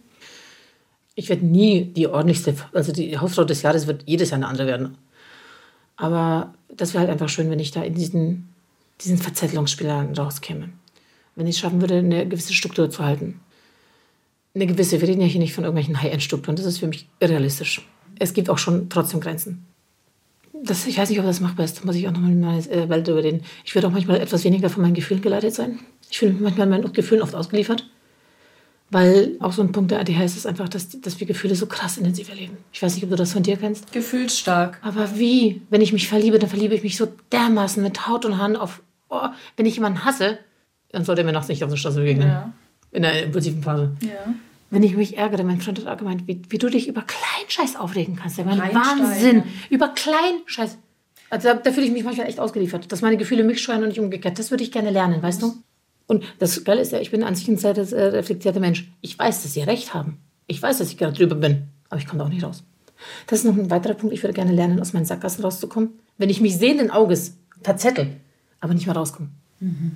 Ich 1.13 1.29
werde 1.29 1.45
nie 1.45 1.83
die 1.85 2.07
ordentlichste, 2.07 2.55
also 2.73 2.91
die 2.91 3.19
Hausfrau 3.19 3.43
des 3.43 3.61
Jahres 3.61 3.85
wird 3.85 4.05
jedes 4.07 4.31
Jahr 4.31 4.39
eine 4.39 4.47
andere 4.47 4.65
werden. 4.65 4.97
Aber 5.97 6.53
das 6.75 6.93
wäre 6.93 7.01
halt 7.01 7.11
einfach 7.11 7.29
schön, 7.29 7.49
wenn 7.49 7.59
ich 7.59 7.71
da 7.71 7.83
in 7.83 7.93
diesen, 7.93 8.49
diesen 9.01 9.17
Verzettelungsspielern 9.17 10.15
rauskäme. 10.15 10.69
Wenn 11.35 11.47
ich 11.47 11.55
es 11.55 11.59
schaffen 11.59 11.81
würde, 11.81 11.97
eine 11.97 12.27
gewisse 12.27 12.53
Struktur 12.53 12.89
zu 12.89 13.03
halten. 13.03 13.39
Eine 14.53 14.67
gewisse, 14.67 14.99
wir 14.99 15.07
reden 15.07 15.21
ja 15.21 15.27
hier 15.27 15.39
nicht 15.39 15.53
von 15.53 15.63
irgendwelchen 15.63 16.01
High-End-Strukturen, 16.01 16.57
das 16.57 16.65
ist 16.65 16.79
für 16.79 16.87
mich 16.87 17.07
irrealistisch. 17.19 17.87
Es 18.19 18.33
gibt 18.33 18.49
auch 18.49 18.57
schon 18.57 18.89
trotzdem 18.89 19.21
Grenzen. 19.21 19.65
Das, 20.53 20.85
ich 20.85 20.97
weiß 20.97 21.09
nicht, 21.09 21.19
ob 21.19 21.25
das 21.25 21.39
machbar 21.39 21.65
ist, 21.65 21.79
da 21.79 21.85
muss 21.85 21.95
ich 21.95 22.07
auch 22.07 22.11
nochmal 22.11 22.31
mit 22.31 22.41
meiner 22.41 22.57
äh, 22.69 22.89
Welt 22.89 23.07
überreden. 23.07 23.41
Ich 23.63 23.73
würde 23.73 23.87
auch 23.87 23.91
manchmal 23.91 24.19
etwas 24.19 24.43
weniger 24.43 24.69
von 24.69 24.83
meinen 24.83 24.93
Gefühlen 24.93 25.21
geleitet 25.21 25.55
sein. 25.55 25.79
Ich 26.09 26.19
fühle 26.19 26.33
mich 26.33 26.41
manchmal 26.41 26.67
meinen 26.67 26.91
Gefühlen 26.91 27.23
oft 27.23 27.33
ausgeliefert. 27.33 27.89
Weil 28.91 29.37
auch 29.39 29.53
so 29.53 29.61
ein 29.61 29.71
Punkt 29.71 29.91
der 29.91 30.01
ADHS 30.01 30.35
ist 30.35 30.45
einfach, 30.45 30.67
dass, 30.67 30.89
dass 30.99 31.19
wir 31.19 31.25
Gefühle 31.25 31.55
so 31.55 31.65
krass 31.65 31.97
intensiv 31.97 32.29
erleben. 32.29 32.57
Ich 32.73 32.81
weiß 32.81 32.93
nicht, 32.93 33.03
ob 33.05 33.09
du 33.09 33.15
das 33.15 33.31
von 33.31 33.41
dir 33.41 33.55
kennst. 33.55 33.91
Gefühlsstark. 33.93 34.79
Aber 34.81 35.17
wie? 35.17 35.61
Wenn 35.69 35.79
ich 35.79 35.93
mich 35.93 36.09
verliebe, 36.09 36.39
dann 36.39 36.49
verliebe 36.49 36.75
ich 36.75 36.83
mich 36.83 36.97
so 36.97 37.07
dermaßen 37.31 37.81
mit 37.81 38.07
Haut 38.07 38.25
und 38.25 38.37
Hand 38.37 38.59
auf. 38.59 38.81
Oh, 39.09 39.27
wenn 39.55 39.65
ich 39.65 39.75
jemanden 39.75 40.03
hasse, 40.03 40.39
dann 40.91 41.05
sollte 41.05 41.21
er 41.21 41.25
mir 41.25 41.31
nachts 41.31 41.47
nicht 41.47 41.63
auf 41.63 41.69
der 41.69 41.77
Straße 41.77 42.01
begegnen. 42.01 42.27
Ja. 42.27 42.53
In 42.91 43.03
der 43.03 43.23
impulsiven 43.23 43.63
Phase. 43.63 43.95
Ja. 44.01 44.33
Wenn 44.71 44.83
ich 44.83 44.95
mich 44.95 45.17
ärgere, 45.17 45.43
mein 45.43 45.61
Freund 45.61 45.79
hat 45.79 45.87
auch 45.87 45.97
gemeint, 45.97 46.27
wie, 46.27 46.41
wie 46.49 46.57
du 46.57 46.69
dich 46.69 46.89
über 46.89 47.03
Kleinscheiß 47.03 47.77
aufregen 47.77 48.17
kannst. 48.17 48.37
Der 48.37 48.45
meint, 48.45 48.61
Wahnsinn. 48.73 49.43
Über 49.69 49.87
Kleinscheiß. 49.87 50.77
Also 51.29 51.47
da, 51.47 51.53
da 51.53 51.71
fühle 51.71 51.85
ich 51.85 51.93
mich 51.93 52.03
manchmal 52.03 52.27
echt 52.27 52.41
ausgeliefert, 52.41 52.91
dass 52.91 53.01
meine 53.01 53.15
Gefühle 53.15 53.45
mich 53.45 53.61
steuern 53.61 53.83
und 53.83 53.89
nicht 53.89 53.99
umgekehrt. 53.99 54.37
Das 54.37 54.51
würde 54.51 54.65
ich 54.65 54.71
gerne 54.71 54.91
lernen, 54.91 55.23
weißt 55.23 55.41
du? 55.41 55.55
Und 56.11 56.25
das 56.39 56.65
Geile 56.65 56.81
ist 56.81 56.91
ja, 56.91 56.99
ich 56.99 57.09
bin 57.09 57.23
an 57.23 57.35
sich 57.35 57.47
ein 57.47 57.55
sehr 57.55 57.73
reflektierter 57.77 58.59
Mensch. 58.59 58.91
Ich 58.99 59.17
weiß, 59.17 59.43
dass 59.43 59.53
sie 59.53 59.61
recht 59.61 59.93
haben. 59.93 60.17
Ich 60.45 60.61
weiß, 60.61 60.79
dass 60.79 60.89
ich 60.89 60.97
gerade 60.97 61.13
drüber 61.13 61.35
bin. 61.35 61.69
Aber 61.87 62.01
ich 62.01 62.05
komme 62.05 62.19
da 62.19 62.25
auch 62.25 62.29
nicht 62.29 62.43
raus. 62.43 62.65
Das 63.27 63.39
ist 63.39 63.45
noch 63.45 63.55
ein 63.55 63.69
weiterer 63.69 63.93
Punkt. 63.93 64.13
Ich 64.13 64.21
würde 64.21 64.33
gerne 64.33 64.51
lernen, 64.51 64.81
aus 64.81 64.91
meinen 64.91 65.05
Sackgassen 65.05 65.41
rauszukommen. 65.41 65.91
Wenn 66.17 66.29
ich 66.29 66.41
mich 66.41 66.57
sehenden 66.57 66.91
Auges 66.91 67.37
verzettel, 67.63 68.17
aber 68.59 68.73
nicht 68.73 68.87
mehr 68.87 68.95
rauskomme. 68.97 69.29
Mhm. 69.61 69.93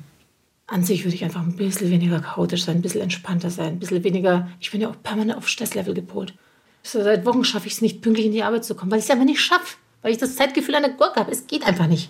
An 0.67 0.86
sich 0.86 1.04
würde 1.04 1.15
ich 1.15 1.25
einfach 1.25 1.41
ein 1.41 1.58
bisschen 1.58 1.89
weniger 1.89 2.21
chaotisch 2.21 2.63
sein, 2.63 2.78
ein 2.78 2.82
bisschen 2.82 3.01
entspannter 3.01 3.49
sein, 3.49 3.73
ein 3.73 3.80
bisschen 3.80 4.06
weniger. 4.06 4.47
Ich 4.62 4.71
bin 4.71 4.80
ja 4.80 4.89
auch 4.89 5.04
permanent 5.04 5.38
auf 5.38 5.49
Stresslevel 5.49 5.93
gepolt. 5.93 6.34
So, 6.82 7.04
seit 7.04 7.25
Wochen 7.25 7.43
schaffe 7.43 7.67
ich 7.67 7.73
es 7.73 7.82
nicht, 7.82 8.01
pünktlich 8.01 8.28
in 8.28 8.32
die 8.32 8.43
Arbeit 8.43 8.63
zu 8.63 8.73
kommen, 8.73 8.89
weil 8.89 8.99
ich 8.99 9.06
es 9.06 9.12
einfach 9.12 9.25
nicht 9.25 9.41
schaffe. 9.41 9.75
Weil 10.01 10.13
ich 10.13 10.17
das 10.17 10.38
Zeitgefühl 10.38 10.75
einer 10.75 10.91
Gurke 10.91 11.19
habe. 11.19 11.34
Es 11.34 11.45
geht 11.45 11.67
einfach 11.67 11.88
nicht 11.88 12.10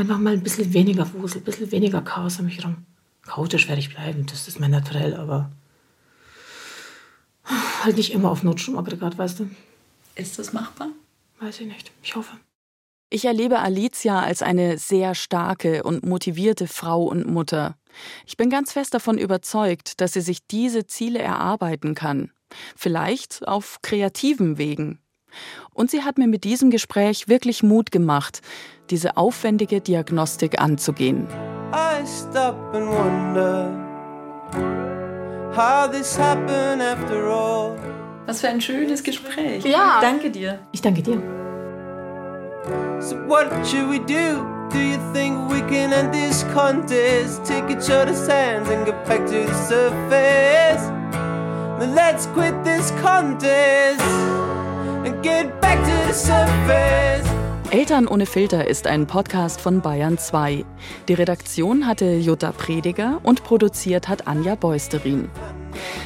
einfach 0.00 0.18
mal 0.18 0.32
ein 0.32 0.42
bisschen 0.42 0.72
weniger 0.72 1.12
Wusel, 1.14 1.40
ein 1.40 1.44
bisschen 1.44 1.70
weniger 1.70 2.02
Chaos 2.02 2.38
um 2.38 2.46
mich 2.46 2.58
herum. 2.58 2.84
Chaotisch 3.22 3.68
werde 3.68 3.80
ich 3.80 3.94
bleiben, 3.94 4.26
das 4.26 4.48
ist 4.48 4.58
mein 4.58 4.70
Naturell, 4.70 5.14
aber 5.14 5.50
halt 7.84 7.96
nicht 7.96 8.12
immer 8.12 8.30
auf 8.30 8.42
Notstromaggregat, 8.42 9.18
weißt 9.18 9.40
du. 9.40 9.50
Ist 10.14 10.38
das 10.38 10.52
machbar? 10.52 10.88
Weiß 11.38 11.60
ich 11.60 11.66
nicht. 11.66 11.92
Ich 12.02 12.16
hoffe. 12.16 12.36
Ich 13.12 13.24
erlebe 13.24 13.58
Alicia 13.58 14.20
als 14.20 14.42
eine 14.42 14.78
sehr 14.78 15.14
starke 15.14 15.82
und 15.82 16.06
motivierte 16.06 16.68
Frau 16.68 17.04
und 17.04 17.26
Mutter. 17.26 17.76
Ich 18.24 18.36
bin 18.36 18.50
ganz 18.50 18.72
fest 18.72 18.94
davon 18.94 19.18
überzeugt, 19.18 20.00
dass 20.00 20.12
sie 20.12 20.20
sich 20.20 20.46
diese 20.46 20.86
Ziele 20.86 21.18
erarbeiten 21.18 21.94
kann. 21.94 22.30
Vielleicht 22.76 23.46
auf 23.48 23.78
kreativen 23.82 24.58
Wegen. 24.58 25.00
Und 25.72 25.90
sie 25.90 26.02
hat 26.02 26.18
mir 26.18 26.26
mit 26.26 26.44
diesem 26.44 26.70
Gespräch 26.70 27.28
wirklich 27.28 27.62
Mut 27.62 27.90
gemacht, 27.90 28.42
diese 28.90 29.16
aufwendige 29.16 29.80
Diagnostik 29.80 30.60
anzugehen. 30.60 31.26
I 31.72 32.04
stop 32.06 32.56
and 32.74 32.88
wonder 32.88 33.70
how 35.54 35.90
this 35.90 36.18
happened 36.18 36.82
after 36.82 37.26
all. 37.26 37.76
Was 38.26 38.40
für 38.40 38.48
ein 38.48 38.60
schönes 38.60 39.02
Gespräch. 39.02 39.64
Ja. 39.64 39.98
Danke 40.00 40.30
dir. 40.30 40.58
Ich 40.72 40.82
danke 40.82 41.02
dir. 41.02 41.22
So 43.00 43.16
what 43.28 43.48
should 43.66 43.88
we 43.88 43.98
do? 43.98 44.44
Do 44.70 44.78
you 44.78 44.98
think 45.12 45.50
we 45.50 45.60
can 45.62 45.92
end 45.92 46.12
this 46.12 46.44
contest? 46.54 47.44
Take 47.44 47.70
each 47.70 47.90
other's 47.90 48.28
hands 48.28 48.68
and 48.68 48.86
get 48.86 49.04
back 49.04 49.26
to 49.26 49.46
the 49.46 49.54
surface. 49.66 50.90
Let's 51.94 52.26
quit 52.26 52.54
this 52.62 52.92
contest 53.02 54.00
Eltern 57.70 58.06
ohne 58.08 58.26
Filter 58.26 58.66
ist 58.66 58.86
ein 58.86 59.06
Podcast 59.06 59.60
von 59.60 59.80
Bayern 59.80 60.18
2. 60.18 60.64
Die 61.08 61.14
Redaktion 61.14 61.86
hatte 61.86 62.16
Jutta 62.16 62.52
Prediger 62.52 63.20
und 63.22 63.44
produziert 63.44 64.08
hat 64.08 64.26
Anja 64.26 64.56
Beusterin. 64.56 65.30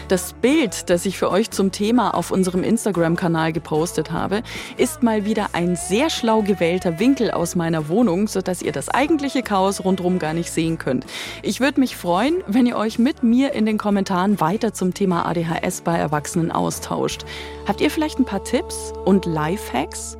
Das 0.08 0.32
Bild, 0.34 0.90
das 0.90 1.06
ich 1.06 1.18
für 1.18 1.30
euch 1.30 1.50
zum 1.50 1.72
Thema 1.72 2.14
auf 2.14 2.30
unserem 2.30 2.62
Instagram-Kanal 2.62 3.52
gepostet 3.52 4.12
habe, 4.12 4.42
ist 4.76 5.02
mal 5.02 5.24
wieder 5.24 5.48
ein 5.52 5.76
sehr 5.76 6.10
schlau 6.10 6.42
gewählter 6.42 6.98
Winkel 6.98 7.30
aus 7.30 7.54
meiner 7.54 7.88
Wohnung, 7.88 8.28
sodass 8.28 8.62
ihr 8.62 8.72
das 8.72 8.88
eigentliche 8.88 9.42
Chaos 9.42 9.84
rundherum 9.84 10.18
gar 10.18 10.34
nicht 10.34 10.50
sehen 10.50 10.78
könnt. 10.78 11.06
Ich 11.42 11.60
würde 11.60 11.80
mich 11.80 11.96
freuen, 11.96 12.42
wenn 12.46 12.66
ihr 12.66 12.76
euch 12.76 12.98
mit 12.98 13.22
mir 13.22 13.52
in 13.52 13.66
den 13.66 13.78
Kommentaren 13.78 14.40
weiter 14.40 14.72
zum 14.72 14.94
Thema 14.94 15.26
ADHS 15.26 15.80
bei 15.82 15.96
Erwachsenen 15.96 16.50
austauscht. 16.50 17.24
Habt 17.66 17.80
ihr 17.80 17.90
vielleicht 17.90 18.18
ein 18.18 18.24
paar 18.24 18.44
Tipps 18.44 18.92
und 19.04 19.26
Lifehacks? 19.26 20.18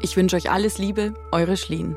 Ich 0.00 0.16
wünsche 0.16 0.36
euch 0.36 0.50
alles 0.50 0.78
Liebe, 0.78 1.14
eure 1.32 1.56
Schlien. 1.56 1.96